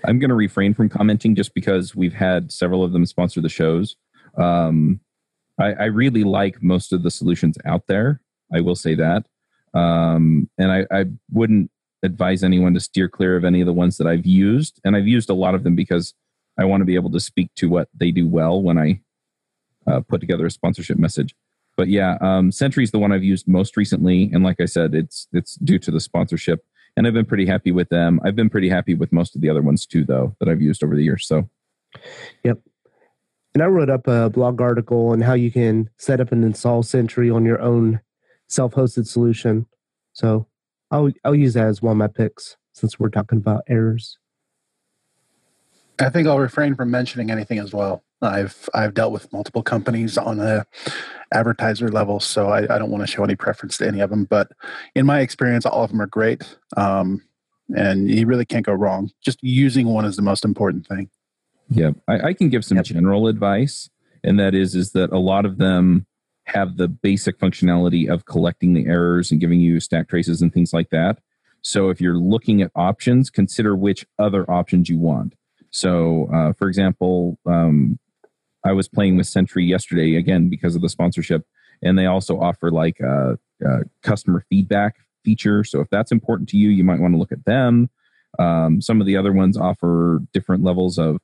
[0.04, 3.48] I'm going to refrain from commenting just because we've had several of them sponsor the
[3.48, 3.94] shows.
[4.36, 5.00] Um,
[5.60, 8.20] I, I, really like most of the solutions out there.
[8.52, 9.26] I will say that,
[9.74, 11.70] um, and I, I wouldn't
[12.02, 14.80] advise anyone to steer clear of any of the ones that I've used.
[14.84, 16.14] And I've used a lot of them because
[16.58, 19.00] I want to be able to speak to what they do well when I
[19.86, 21.34] uh, put together a sponsorship message
[21.76, 25.26] but yeah, um, Sentry's the one I've used most recently, and like I said, it's
[25.32, 26.64] it's due to the sponsorship,
[26.96, 28.20] and I've been pretty happy with them.
[28.24, 30.84] I've been pretty happy with most of the other ones too, though, that I've used
[30.84, 31.26] over the years.
[31.26, 31.48] So,
[32.44, 32.58] yep.
[33.54, 36.82] And I wrote up a blog article on how you can set up and install
[36.82, 38.00] Sentry on your own
[38.48, 39.66] self-hosted solution.
[40.14, 40.46] So
[40.92, 44.18] I'll I'll use that as one of my picks since we're talking about errors.
[45.98, 48.04] I think I'll refrain from mentioning anything as well.
[48.20, 50.66] I've I've dealt with multiple companies on a
[51.32, 54.24] advertiser level, so I, I don't want to show any preference to any of them.
[54.24, 54.52] But
[54.94, 57.22] in my experience, all of them are great, um,
[57.74, 59.10] and you really can't go wrong.
[59.24, 61.08] Just using one is the most important thing.
[61.70, 62.84] Yeah, I, I can give some yep.
[62.84, 63.88] general advice,
[64.22, 66.06] and that is is that a lot of them
[66.46, 70.72] have the basic functionality of collecting the errors and giving you stack traces and things
[70.72, 71.18] like that.
[71.62, 75.34] So if you're looking at options, consider which other options you want.
[75.70, 77.98] So, uh, for example, um,
[78.64, 81.46] I was playing with Sentry yesterday again because of the sponsorship,
[81.82, 85.64] and they also offer like a, a customer feedback feature.
[85.64, 87.90] So if that's important to you, you might want to look at them.
[88.38, 91.18] Um, some of the other ones offer different levels of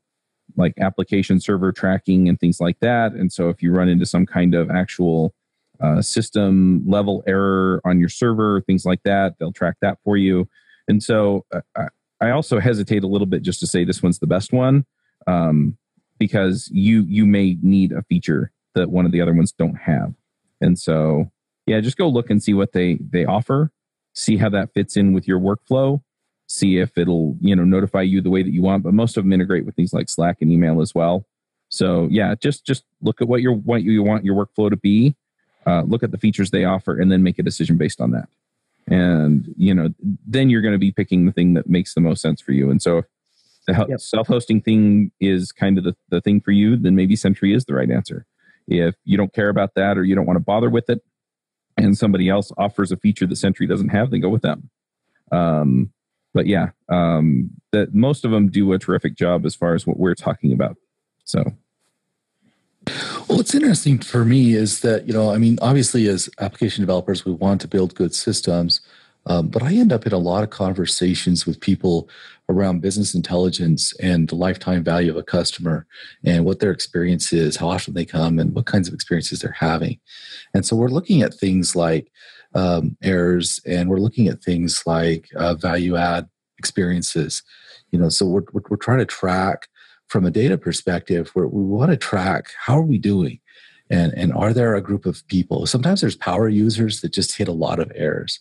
[0.56, 3.12] like application server tracking and things like that.
[3.12, 5.34] And so if you run into some kind of actual
[5.80, 10.48] uh, system level error on your server, things like that, they'll track that for you.
[10.88, 11.86] And so uh,
[12.20, 14.84] I also hesitate a little bit just to say this one's the best one.
[15.26, 15.76] Um,
[16.18, 20.12] because you you may need a feature that one of the other ones don't have
[20.60, 21.30] and so
[21.66, 23.70] yeah just go look and see what they they offer
[24.14, 26.00] see how that fits in with your workflow
[26.48, 29.24] see if it'll you know notify you the way that you want but most of
[29.24, 31.24] them integrate with things like slack and email as well
[31.68, 35.14] so yeah just just look at what you what you want your workflow to be
[35.66, 38.28] uh, look at the features they offer and then make a decision based on that
[38.86, 39.88] and you know
[40.26, 42.70] then you're going to be picking the thing that makes the most sense for you
[42.70, 43.04] and so
[43.68, 44.00] the yep.
[44.00, 47.74] self-hosting thing is kind of the, the thing for you, then maybe Sentry is the
[47.74, 48.24] right answer.
[48.66, 51.02] If you don't care about that or you don't want to bother with it,
[51.76, 54.70] and somebody else offers a feature that Sentry doesn't have, then go with them.
[55.30, 55.92] Um,
[56.38, 59.98] but yeah, um, that most of them do a terrific job as far as what
[59.98, 60.76] we're talking about.
[61.24, 61.42] So,
[62.86, 67.24] well, what's interesting for me is that you know, I mean, obviously, as application developers,
[67.24, 68.80] we want to build good systems,
[69.26, 72.08] um, but I end up in a lot of conversations with people
[72.48, 75.88] around business intelligence and the lifetime value of a customer
[76.24, 79.50] and what their experience is, how often they come, and what kinds of experiences they're
[79.58, 79.98] having.
[80.54, 82.12] And so we're looking at things like
[82.54, 86.28] um, errors and we're looking at things like uh, value add
[86.58, 87.42] experiences.
[87.92, 89.68] You know, so we're, we're, trying to track
[90.08, 93.40] from a data perspective where we want to track how are we doing
[93.90, 95.66] and and are there a group of people?
[95.66, 98.40] Sometimes there's power users that just hit a lot of errors.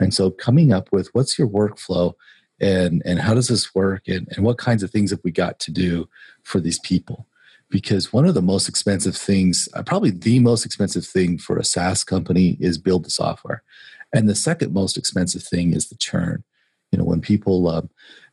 [0.00, 2.14] And so coming up with what's your workflow
[2.60, 5.58] and and how does this work and, and what kinds of things have we got
[5.60, 6.08] to do
[6.42, 7.26] for these people
[7.70, 11.64] because one of the most expensive things uh, probably the most expensive thing for a
[11.64, 13.62] saas company is build the software
[14.12, 16.44] and the second most expensive thing is the churn
[16.92, 17.82] you know when people uh,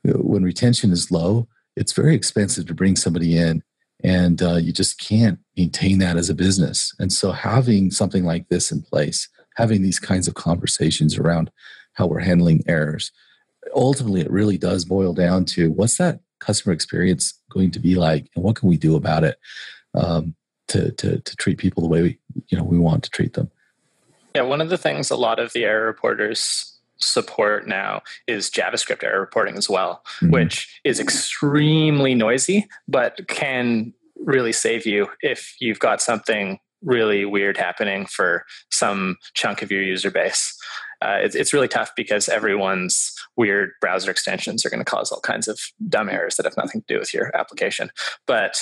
[0.03, 3.61] when retention is low it's very expensive to bring somebody in
[4.03, 6.93] and uh, you just can't maintain that as a business.
[6.99, 11.51] And so, having something like this in place, having these kinds of conversations around
[11.93, 13.11] how we're handling errors,
[13.73, 18.29] ultimately, it really does boil down to what's that customer experience going to be like,
[18.35, 19.37] and what can we do about it
[19.93, 20.35] um,
[20.67, 23.51] to, to to treat people the way we you know we want to treat them.
[24.35, 29.03] Yeah, one of the things a lot of the error reporters support now is JavaScript
[29.03, 30.31] error reporting as well, mm-hmm.
[30.31, 37.57] which is extremely noisy, but can really save you if you've got something really weird
[37.57, 40.57] happening for some chunk of your user base.
[41.01, 45.19] Uh, it's, it's really tough because everyone's weird browser extensions are going to cause all
[45.19, 47.89] kinds of dumb errors that have nothing to do with your application.
[48.25, 48.61] But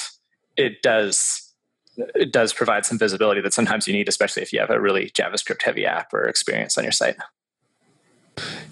[0.58, 1.54] it does
[1.98, 5.12] it does provide some visibility that sometimes you need, especially if you have a really
[5.12, 7.18] JavaScript heavy app or experience on your site.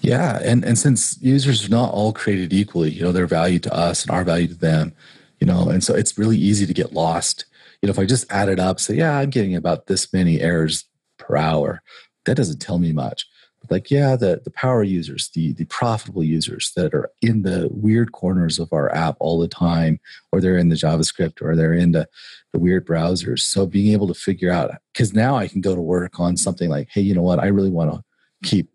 [0.00, 3.74] Yeah, and and since users are not all created equally, you know, their value to
[3.74, 4.92] us and our value to them,
[5.40, 7.44] you know, and so it's really easy to get lost.
[7.80, 10.40] You know, if I just add it up, say, yeah, I'm getting about this many
[10.40, 10.84] errors
[11.18, 11.82] per hour,
[12.24, 13.26] that doesn't tell me much.
[13.70, 18.12] Like, yeah, the the power users, the the profitable users that are in the weird
[18.12, 20.00] corners of our app all the time,
[20.30, 22.08] or they're in the JavaScript, or they're in the
[22.52, 23.40] the weird browsers.
[23.40, 26.68] So being able to figure out, because now I can go to work on something
[26.68, 28.02] like, hey, you know what, I really want to
[28.48, 28.68] keep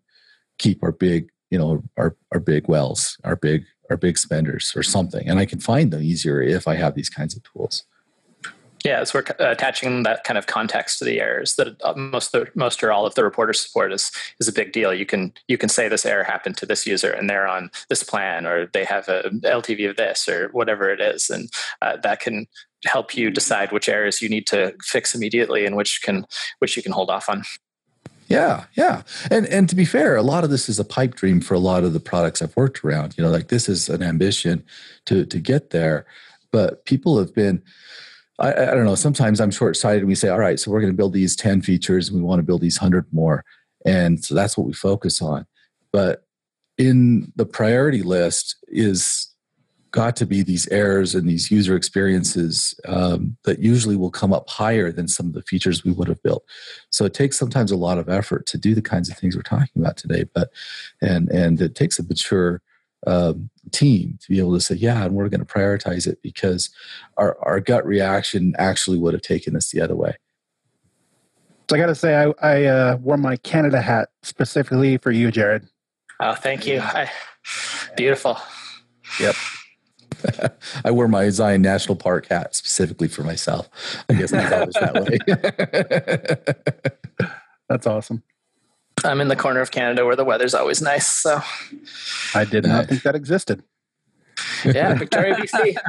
[0.58, 4.82] keep our big, you know, our, our big wells, our big, our big spenders or
[4.82, 5.28] something.
[5.28, 7.84] And I can find them easier if I have these kinds of tools.
[8.84, 12.48] Yeah, so we're attaching that kind of context to the errors that uh, most, the,
[12.54, 14.94] most or all of the reporter support is is a big deal.
[14.94, 18.02] You can you can say this error happened to this user and they're on this
[18.02, 21.50] plan or they have a LTV of this or whatever it is, and
[21.82, 22.46] uh, that can
[22.84, 26.24] help you decide which errors you need to fix immediately and which can
[26.60, 27.42] which you can hold off on.
[28.28, 29.02] Yeah, yeah.
[29.30, 31.58] And and to be fair, a lot of this is a pipe dream for a
[31.58, 33.16] lot of the products I've worked around.
[33.16, 34.64] You know, like this is an ambition
[35.06, 36.06] to to get there.
[36.50, 37.62] But people have been
[38.38, 40.92] I, I don't know, sometimes I'm short sighted we say, all right, so we're going
[40.92, 43.44] to build these 10 features and we want to build these 100 more.
[43.84, 45.46] And so that's what we focus on.
[45.92, 46.24] But
[46.76, 49.28] in the priority list is
[49.90, 54.48] got to be these errors and these user experiences um, that usually will come up
[54.48, 56.44] higher than some of the features we would have built.
[56.90, 59.42] So it takes sometimes a lot of effort to do the kinds of things we're
[59.42, 60.24] talking about today.
[60.34, 60.50] But
[61.00, 62.60] and and it takes a mature
[63.06, 66.70] um, team to be able to say, yeah, and we're going to prioritize it because
[67.16, 70.16] our our gut reaction actually would have taken us the other way.
[71.68, 75.30] So I got to say, I, I uh, wore my Canada hat specifically for you,
[75.30, 75.68] Jared.
[76.18, 76.80] Oh, thank you.
[76.80, 77.10] I,
[77.94, 78.38] beautiful.
[79.20, 79.36] Yep.
[80.84, 83.68] I wear my Zion National Park hat specifically for myself.
[84.08, 84.94] I guess I thought it was that
[87.18, 87.28] way.
[87.68, 88.22] That's awesome.
[89.04, 91.06] I'm in the corner of Canada where the weather's always nice.
[91.06, 91.40] So
[92.34, 93.62] I did not think that existed.
[94.64, 95.76] Yeah, Victoria, BC.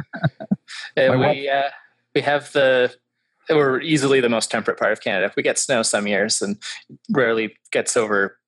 [0.96, 1.70] Uh, we uh,
[2.14, 2.92] we have the
[3.48, 5.32] we're easily the most temperate part of Canada.
[5.36, 6.56] We get snow some years, and
[7.10, 8.38] rarely gets over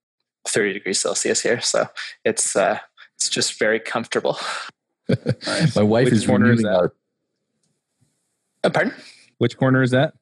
[0.47, 1.61] 30 degrees Celsius here.
[1.61, 1.89] So
[2.25, 2.79] it's uh,
[3.17, 4.39] it's just very comfortable.
[5.09, 5.77] nice.
[5.77, 6.91] My wife Which is corner is that?
[8.65, 8.95] Uh, pardon?
[9.39, 10.15] Which corner is that?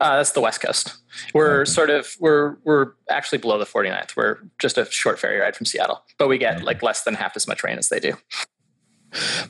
[0.00, 0.96] Uh, that's the west coast.
[1.34, 1.70] We're okay.
[1.70, 4.16] sort of we're we're actually below the 49th.
[4.16, 6.64] We're just a short ferry ride from Seattle, but we get okay.
[6.64, 8.14] like less than half as much rain as they do.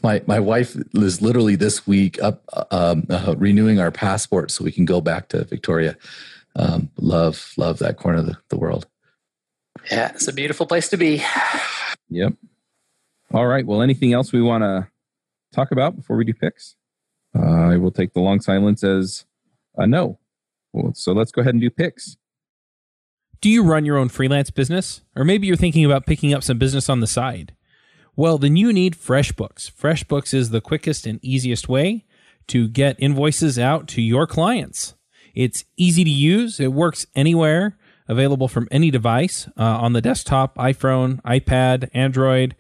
[0.03, 4.73] My my wife is literally this week up um, uh, renewing our passport so we
[4.73, 5.97] can go back to Victoria.
[6.57, 8.87] Um, love love that corner of the, the world.
[9.91, 11.23] Yeah, it's a beautiful place to be.
[12.11, 12.35] Yep.
[13.33, 13.67] All right.
[13.67, 14.89] Well, anything else we want to
[15.53, 16.77] talk about before we do picks?
[17.37, 19.25] Uh, I will take the long silence as
[19.77, 20.19] a no.
[20.95, 22.17] So let's go ahead and do picks.
[23.41, 25.03] Do you run your own freelance business?
[25.15, 27.55] Or maybe you're thinking about picking up some business on the side?
[28.17, 29.73] Well, then you need FreshBooks.
[29.73, 32.05] FreshBooks is the quickest and easiest way
[32.47, 34.95] to get invoices out to your clients.
[35.35, 40.57] It's easy to use, it works anywhere, available from any device uh, on the desktop,
[40.57, 42.55] iPhone, iPad, Android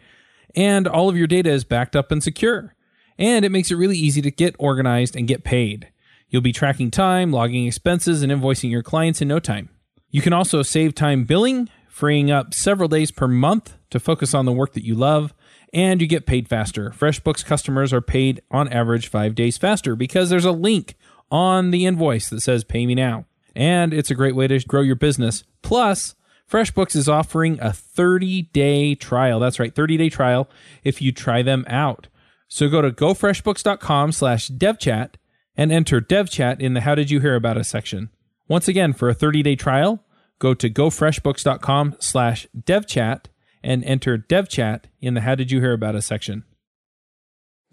[0.54, 2.74] and all of your data is backed up and secure.
[3.18, 5.88] And it makes it really easy to get organized and get paid.
[6.34, 9.68] You'll be tracking time, logging expenses, and invoicing your clients in no time.
[10.10, 14.44] You can also save time billing, freeing up several days per month to focus on
[14.44, 15.32] the work that you love,
[15.72, 16.90] and you get paid faster.
[16.90, 20.96] FreshBooks customers are paid on average five days faster because there's a link
[21.30, 23.26] on the invoice that says pay me now.
[23.54, 25.44] And it's a great way to grow your business.
[25.62, 26.16] Plus,
[26.50, 29.38] FreshBooks is offering a 30 day trial.
[29.38, 30.50] That's right, 30 day trial
[30.82, 32.08] if you try them out.
[32.48, 35.10] So go to gofreshbooks.com slash devchat
[35.56, 38.10] and enter devchat in the How Did You Hear About Us section.
[38.48, 40.04] Once again, for a 30 day trial,
[40.38, 43.26] go to gofreshbooks.com slash devchat
[43.62, 46.44] and enter devchat in the How Did You Hear About Us section.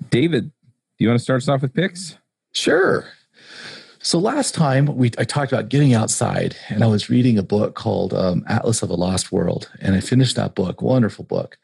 [0.10, 2.18] David, do you want to start us off with picks?
[2.54, 3.06] Sure.
[4.04, 7.76] So last time we I talked about getting outside, and I was reading a book
[7.76, 10.82] called um, Atlas of a Lost World, and I finished that book.
[10.82, 11.60] Wonderful book.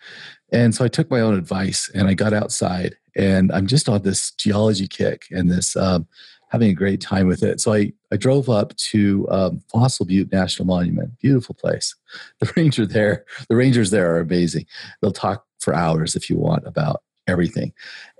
[0.51, 4.01] And so I took my own advice and I got outside, and I'm just on
[4.03, 6.07] this geology kick and this um,
[6.49, 7.59] having a great time with it.
[7.59, 11.19] So I I drove up to um, Fossil Butte National Monument.
[11.19, 11.95] Beautiful place.
[12.39, 14.65] The ranger there, the rangers there are amazing.
[15.01, 17.73] They'll talk for hours if you want about everything,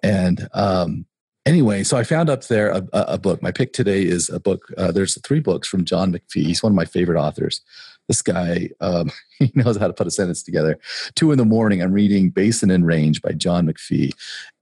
[0.04, 1.06] and um,
[1.48, 3.42] anyway, so I found up there a, a, book.
[3.42, 4.72] My pick today is a book.
[4.78, 6.46] Uh, there's three books from John McPhee.
[6.46, 7.62] He's one of my favorite authors.
[8.08, 10.80] This guy, um, he knows how to put a sentence together.
[11.16, 14.14] Two in the morning, I'm reading Basin and Range by John McPhee,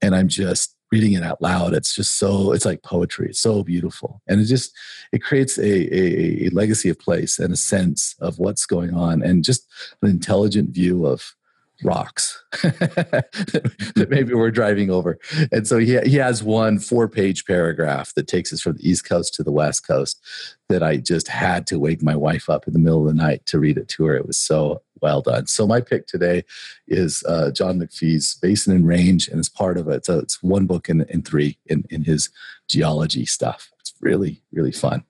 [0.02, 1.74] and I'm just reading it out loud.
[1.74, 3.28] It's just so, it's like poetry.
[3.30, 4.22] It's so beautiful.
[4.26, 4.72] And it just,
[5.12, 9.22] it creates a, a, a legacy of place and a sense of what's going on
[9.22, 9.66] and just
[10.02, 11.34] an intelligent view of
[11.82, 15.18] rocks that maybe we're driving over.
[15.52, 19.08] And so he, he has one four page paragraph that takes us from the East
[19.08, 20.20] Coast to the West Coast
[20.68, 23.46] that I just had to wake my wife up in the middle of the night
[23.46, 24.16] to read it to her.
[24.16, 25.46] It was so well done.
[25.46, 26.44] So my pick today
[26.88, 30.06] is uh, John McPhee's Basin and Range, and it's part of it.
[30.06, 32.30] So it's one book in, in three in, in his
[32.68, 33.70] geology stuff.
[33.80, 35.04] It's really, really fun.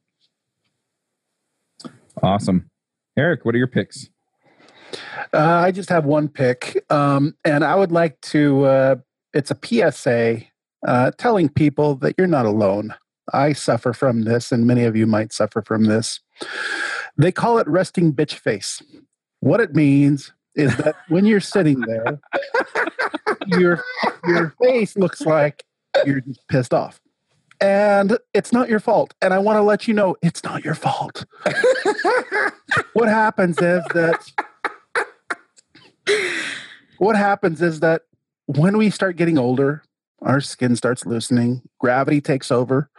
[2.23, 2.71] Awesome.
[3.17, 4.09] Eric, what are your picks?
[5.33, 8.65] Uh, I just have one pick, um, and I would like to.
[8.65, 8.97] Uh,
[9.35, 10.43] it's a PSA
[10.87, 12.95] uh, telling people that you're not alone.
[13.33, 16.21] I suffer from this, and many of you might suffer from this.
[17.17, 18.83] They call it resting bitch face.
[19.41, 22.21] What it means is that when you're sitting there,
[23.47, 23.83] your
[24.27, 25.65] your face looks like
[26.05, 27.01] you're just pissed off.
[27.61, 29.15] And it's not your fault.
[29.23, 31.25] And I want to let you know it's not your fault.
[32.93, 34.31] what happens is that
[36.99, 38.03] what happens is that
[38.47, 39.83] when we start getting older,
[40.23, 42.91] our skin starts loosening, gravity takes over.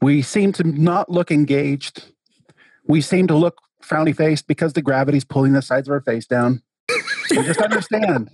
[0.00, 2.04] We seem to not look engaged.
[2.86, 6.26] We seem to look frowny faced because the gravity's pulling the sides of our face
[6.26, 6.62] down.
[7.26, 8.30] So just understand.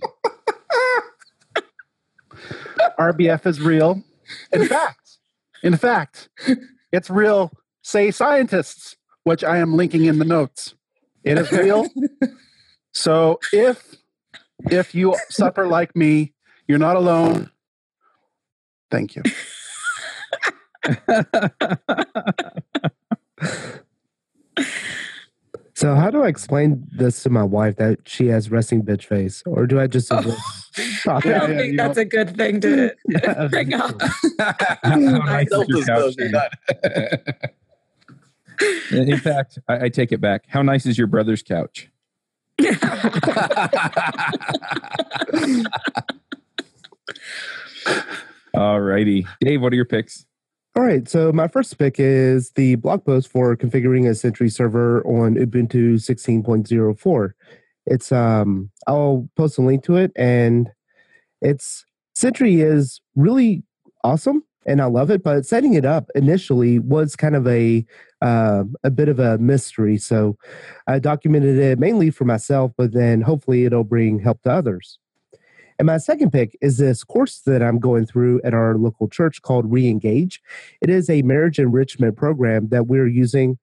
[2.99, 4.03] RBF is real.
[4.53, 5.17] In fact,
[5.63, 6.29] in fact,
[6.91, 7.51] it's real,
[7.81, 10.75] say scientists, which I am linking in the notes.
[11.23, 11.87] It is real.
[12.95, 13.95] So if
[14.71, 16.33] if you suffer like me,
[16.67, 17.51] you're not alone.
[18.89, 19.23] Thank you.
[25.73, 29.43] so how do I explain this to my wife that she has resting bitch face,
[29.45, 30.11] or do I just?
[30.11, 30.17] Oh.
[31.07, 32.95] I don't yeah, think that's a good thing to
[33.49, 34.01] bring up.
[38.91, 40.45] In fact, I, I take it back.
[40.47, 41.89] How nice is your brother's couch?
[48.53, 49.27] All righty.
[49.41, 50.25] Dave, what are your picks?
[50.75, 51.07] All right.
[51.07, 55.95] So my first pick is the blog post for configuring a Sentry server on Ubuntu
[55.95, 57.31] 16.04.
[57.85, 60.69] It's um I'll post a link to it and
[61.41, 63.63] it's Sentry is really
[64.03, 65.23] awesome and I love it.
[65.23, 67.85] But setting it up initially was kind of a
[68.21, 69.97] uh, a bit of a mystery.
[69.97, 70.37] So
[70.87, 74.97] I documented it mainly for myself, but then hopefully it'll bring help to others.
[75.77, 79.41] And my second pick is this course that I'm going through at our local church
[79.41, 80.39] called Reengage.
[80.81, 83.57] It is a marriage enrichment program that we're using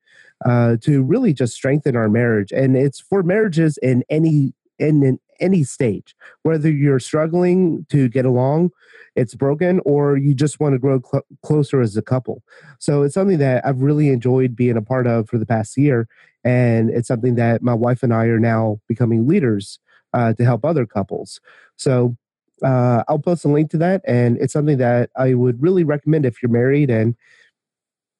[0.44, 5.18] uh, to really just strengthen our marriage, and it's for marriages in any in, in
[5.40, 8.70] any stage, whether you're struggling to get along
[9.14, 12.42] it's broken or you just want to grow cl- closer as a couple.
[12.78, 16.08] So it's something that I've really enjoyed being a part of for the past year.
[16.44, 19.78] And it's something that my wife and I are now becoming leaders
[20.12, 21.40] uh, to help other couples.
[21.76, 22.16] So
[22.62, 24.02] uh, I'll post a link to that.
[24.06, 27.14] And it's something that I would really recommend if you're married and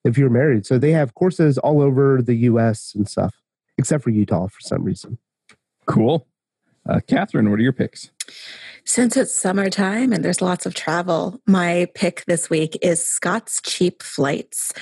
[0.04, 0.66] if you're married.
[0.66, 3.34] So they have courses all over the US and stuff,
[3.78, 5.18] except for Utah for some reason.
[5.86, 6.26] Cool.
[6.88, 8.10] Uh, Catherine, what are your picks?
[8.84, 14.02] Since it's summertime and there's lots of travel, my pick this week is Scott's Cheap
[14.02, 14.72] Flights.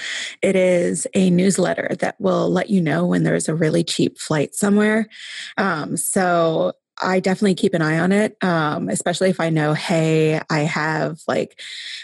[0.41, 4.55] It is a newsletter that will let you know when there's a really cheap flight
[4.55, 5.07] somewhere.
[5.59, 6.73] Um, so
[7.03, 11.21] I definitely keep an eye on it, um, especially if I know, hey, I have
[11.29, 11.61] like,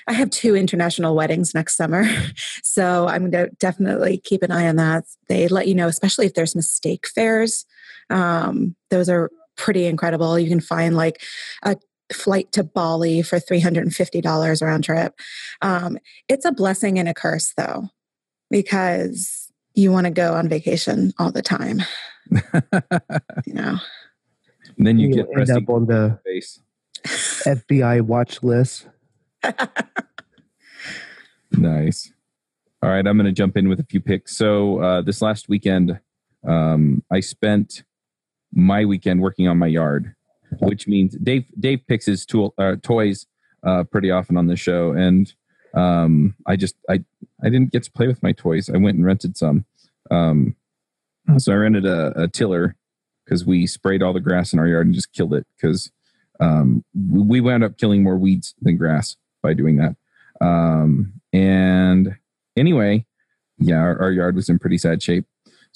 [0.07, 2.05] I have two international weddings next summer.
[2.63, 5.05] so I'm going to definitely keep an eye on that.
[5.29, 7.65] They let you know, especially if there's mistake fares.
[8.11, 10.39] Um, those are pretty incredible.
[10.39, 11.23] You can find like
[11.63, 11.77] a
[12.13, 15.15] flight to Bali for $350 round trip.
[15.63, 15.99] Um,
[16.29, 17.89] it's a blessing and a curse though,
[18.51, 21.83] because you want to go on vacation all the time.
[22.31, 23.79] you know.
[24.77, 26.61] And then you, you get end up on the face.
[27.05, 28.89] FBI watch list.
[31.53, 32.13] Nice.
[32.83, 34.37] All right, I'm going to jump in with a few picks.
[34.37, 35.99] So uh, this last weekend,
[36.47, 37.83] um, I spent
[38.57, 40.15] my weekend working on my yard,
[40.59, 43.27] which means Dave Dave picks his tool uh, toys
[43.65, 45.33] uh, pretty often on the show, and
[45.75, 47.05] um, I just I
[47.45, 48.69] I didn't get to play with my toys.
[48.69, 49.65] I went and rented some.
[50.11, 50.57] Um,
[51.39, 52.77] so I rented a, a tiller
[53.25, 55.91] because we sprayed all the grass in our yard and just killed it because
[56.41, 59.97] um, we wound up killing more weeds than grass by doing that.
[60.41, 62.17] Um, and
[62.57, 63.07] anyway,
[63.59, 65.25] yeah, our, our, yard was in pretty sad shape.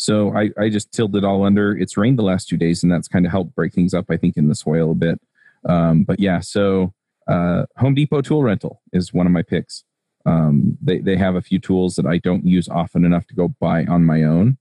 [0.00, 1.76] So I, I just tilled it all under.
[1.76, 4.16] It's rained the last two days, and that's kind of helped break things up, I
[4.16, 5.20] think, in the soil a bit.
[5.68, 6.94] Um, but yeah, so
[7.28, 9.84] uh, Home Depot tool rental is one of my picks.
[10.24, 13.48] Um, they they have a few tools that I don't use often enough to go
[13.60, 14.56] buy on my own,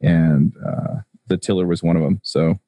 [0.00, 2.20] and uh, the tiller was one of them.
[2.24, 2.58] So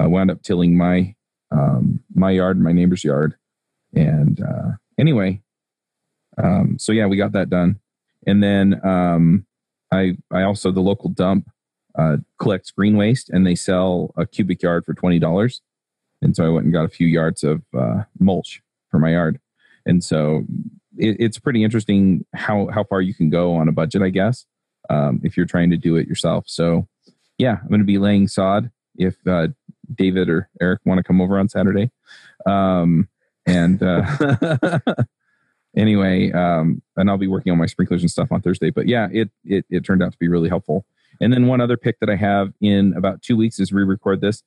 [0.00, 1.14] I wound up tilling my
[1.52, 3.36] um, my yard, my neighbor's yard,
[3.94, 5.42] and uh, anyway,
[6.42, 7.78] um, so yeah, we got that done,
[8.26, 9.46] and then um,
[9.92, 11.48] I I also the local dump
[11.98, 15.60] uh, collects green waste, and they sell a cubic yard for twenty dollars,
[16.22, 19.40] and so I went and got a few yards of uh, mulch for my yard,
[19.84, 20.44] and so
[20.96, 24.46] it, it's pretty interesting how how far you can go on a budget, I guess,
[24.90, 26.44] um, if you're trying to do it yourself.
[26.46, 26.86] So
[27.38, 29.48] yeah, I'm going to be laying sod if uh,
[29.94, 31.90] David or Eric want to come over on Saturday.
[32.46, 33.08] Um,
[33.46, 34.78] and uh,
[35.76, 38.70] anyway, um, and I'll be working on my sprinklers and stuff on Thursday.
[38.70, 40.84] But yeah, it, it it turned out to be really helpful.
[41.20, 44.42] And then one other pick that I have in about two weeks is re-record this.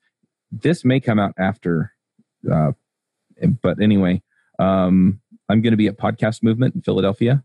[0.52, 1.94] This may come out after,
[2.52, 2.72] uh,
[3.62, 4.22] but anyway,
[4.60, 5.20] um,
[5.50, 7.44] I'm going to be at Podcast Movement in Philadelphia,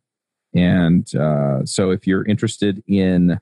[0.55, 3.41] and uh, so if you're interested in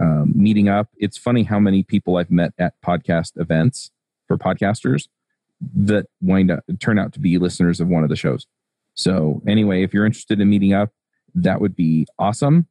[0.00, 0.88] um, meeting up.
[0.96, 3.90] It's funny how many people I've met at podcast events
[4.26, 5.08] for podcasters
[5.74, 8.46] that wind up turn out to be listeners of one of the shows.
[8.94, 10.90] So anyway, if you're interested in meeting up,
[11.34, 12.68] that would be awesome.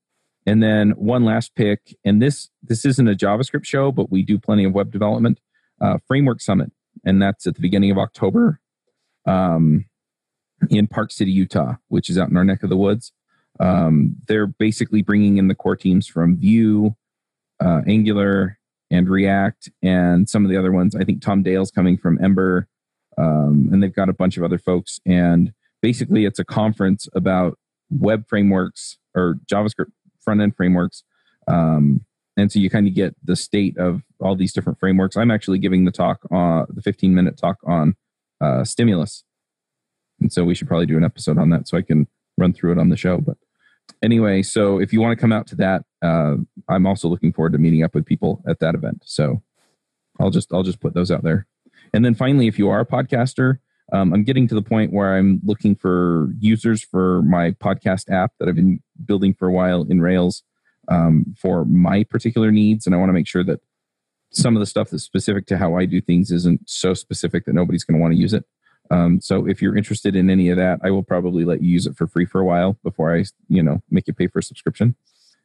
[0.47, 4.39] And then one last pick, and this this isn't a JavaScript show, but we do
[4.39, 5.39] plenty of web development.
[5.81, 6.71] Uh, Framework Summit,
[7.05, 8.61] and that's at the beginning of October,
[9.25, 9.85] um,
[10.69, 13.11] in Park City, Utah, which is out in our neck of the woods.
[13.59, 16.95] Um, they're basically bringing in the core teams from Vue,
[17.59, 18.57] uh, Angular
[18.89, 20.95] and React and some of the other ones.
[20.95, 22.69] I think Tom Dale's coming from Ember,
[23.17, 25.01] um, and they've got a bunch of other folks.
[25.05, 29.91] And basically, it's a conference about web frameworks or JavaScript
[30.27, 31.03] front end frameworks.
[31.47, 32.03] Um,
[32.35, 35.15] and so you kind of get the state of all these different frameworks.
[35.15, 37.95] I'm actually giving the talk on uh, the 15 minute talk on
[38.41, 39.23] uh, stimulus,
[40.19, 42.07] and so we should probably do an episode on that so I can
[42.37, 43.19] run through it on the show.
[43.19, 43.37] But
[44.03, 46.35] anyway, so if you want to come out to that, uh,
[46.67, 49.03] I'm also looking forward to meeting up with people at that event.
[49.05, 49.41] So
[50.19, 51.47] I'll just I'll just put those out there.
[51.93, 53.59] And then finally, if you are a podcaster,
[53.93, 58.33] um, I'm getting to the point where I'm looking for users for my podcast app
[58.39, 60.43] that I've been building for a while in Rails
[60.89, 63.61] um, for my particular needs, and I want to make sure that
[64.31, 67.53] some of the stuff that's specific to how I do things isn't so specific that
[67.53, 68.45] nobody's going to want to use it.
[68.89, 71.87] Um, so if you're interested in any of that, I will probably let you use
[71.87, 74.43] it for free for a while before I, you know, make you pay for a
[74.43, 74.95] subscription.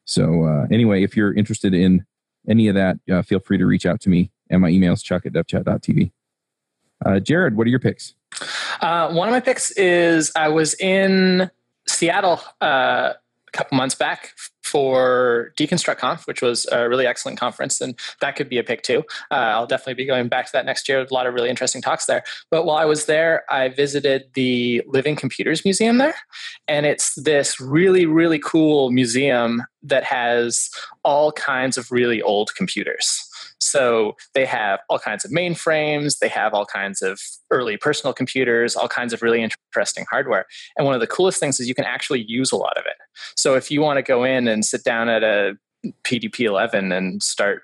[0.05, 2.05] So uh, anyway, if you're interested in
[2.49, 4.31] any of that, uh, feel free to reach out to me.
[4.51, 6.13] And my email is chuck at devchat.tv.
[7.05, 8.15] Uh, Jared, what are your picks?
[8.81, 11.51] Uh, one of my picks is I was in
[11.87, 17.81] Seattle uh, a couple months back for Deconstruct Conf, which was a really excellent conference,
[17.81, 19.05] and that could be a pick too.
[19.31, 21.01] Uh, I'll definitely be going back to that next year.
[21.01, 22.23] A lot of really interesting talks there.
[22.51, 26.15] But while I was there, I visited the Living Computers Museum there,
[26.69, 30.71] and it's this really, really cool museum that has
[31.05, 33.29] all kinds of really old computers.
[33.63, 38.75] So they have all kinds of mainframes, they have all kinds of early personal computers,
[38.75, 40.47] all kinds of really interesting hardware.
[40.77, 42.97] And one of the coolest things is you can actually use a lot of it.
[43.37, 45.55] So if you want to go in and sit down at a
[46.05, 47.63] PDP 11 and start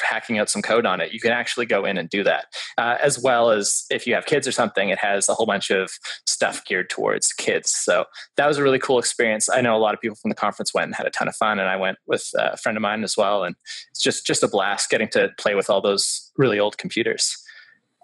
[0.00, 2.46] hacking out some code on it, you can actually go in and do that.
[2.78, 5.70] Uh, as well as if you have kids or something, it has a whole bunch
[5.70, 5.90] of
[6.26, 7.70] stuff geared towards kids.
[7.70, 8.04] So
[8.36, 9.48] that was a really cool experience.
[9.48, 11.36] I know a lot of people from the conference went and had a ton of
[11.36, 13.44] fun, and I went with a friend of mine as well.
[13.44, 13.56] And
[13.90, 17.36] it's just just a blast getting to play with all those really old computers.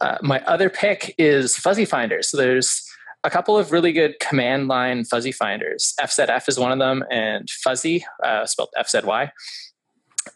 [0.00, 2.22] Uh, my other pick is Fuzzy Finder.
[2.22, 2.84] So there's
[3.24, 5.94] a couple of really good command line fuzzy finders.
[6.00, 9.30] FZF is one of them, and Fuzzy, uh, spelled FZY,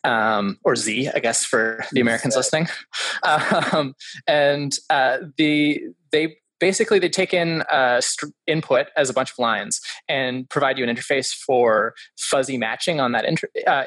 [0.05, 2.69] um, or Z, I guess, for the Americans listening.
[3.23, 3.95] Um,
[4.29, 5.83] and uh, the
[6.13, 10.79] they basically they take in uh, st- input as a bunch of lines and provide
[10.79, 13.85] you an interface for fuzzy matching on that inter- uh,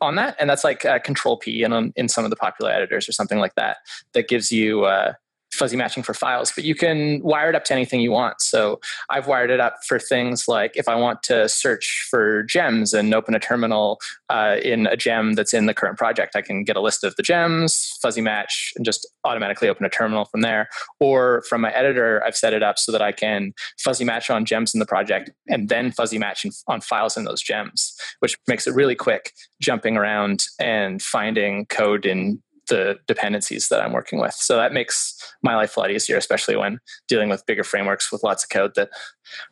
[0.00, 3.08] on that, and that's like uh, Control P and in some of the popular editors
[3.08, 3.78] or something like that.
[4.12, 5.14] That gives you uh,
[5.56, 8.40] fuzzy matching for files, but you can wire it up to anything you want.
[8.40, 8.80] So
[9.10, 13.14] I've wired it up for things like if I want to search for gems and
[13.14, 13.98] open a terminal
[14.28, 17.16] uh, in a gem that's in the current project, I can get a list of
[17.16, 20.68] the gems, fuzzy match, and just automatically open a terminal from there.
[21.00, 24.44] Or from my editor, I've set it up so that I can fuzzy match on
[24.44, 28.66] gems in the project and then fuzzy match on files in those gems, which makes
[28.66, 34.34] it really quick jumping around and finding code in the dependencies that I'm working with.
[34.34, 38.22] So that makes my life a lot easier, especially when dealing with bigger frameworks with
[38.22, 38.90] lots of code that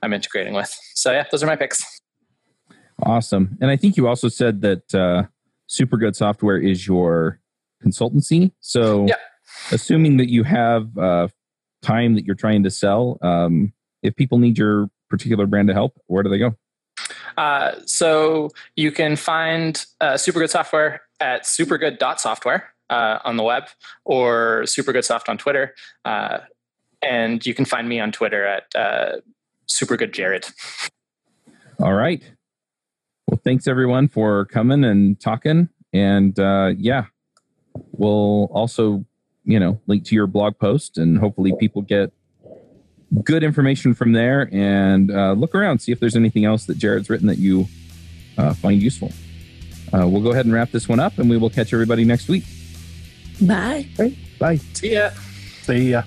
[0.02, 0.76] I'm integrating with.
[0.94, 1.82] So yeah, those are my picks.
[3.02, 3.56] Awesome.
[3.60, 5.24] And I think you also said that uh,
[5.66, 7.40] Super Good Software is your
[7.84, 8.52] consultancy.
[8.60, 9.16] So yeah.
[9.72, 11.28] assuming that you have uh,
[11.82, 16.00] time that you're trying to sell, um, if people need your particular brand to help,
[16.06, 16.54] where do they go?
[17.36, 23.64] Uh, so you can find uh, Supergood Software at supergood.software uh, on the web
[24.04, 25.74] or supergoodsoft on Twitter.
[26.04, 26.38] Uh,
[27.02, 29.16] and you can find me on Twitter at uh,
[29.68, 30.50] supergoodjared.
[31.80, 32.22] All right.
[33.26, 35.68] Well, thanks everyone for coming and talking.
[35.92, 37.06] And uh, yeah,
[37.92, 39.04] we'll also,
[39.44, 42.12] you know, link to your blog post and hopefully people get
[43.22, 47.08] good information from there and uh, look around, see if there's anything else that Jared's
[47.08, 47.66] written that you
[48.38, 49.12] uh, find useful.
[49.92, 52.28] Uh, we'll go ahead and wrap this one up and we will catch everybody next
[52.28, 52.44] week.
[53.42, 53.86] Bye.
[54.38, 54.56] Bye.
[54.74, 55.10] See ya.
[55.62, 56.02] See ya.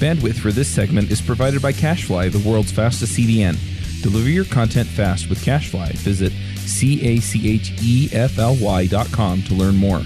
[0.00, 3.56] Bandwidth for this segment is provided by CacheFly, the world's fastest CDN.
[4.02, 5.92] Deliver your content fast with CacheFly.
[5.98, 10.02] Visit C A C H E F L Y dot com to learn more.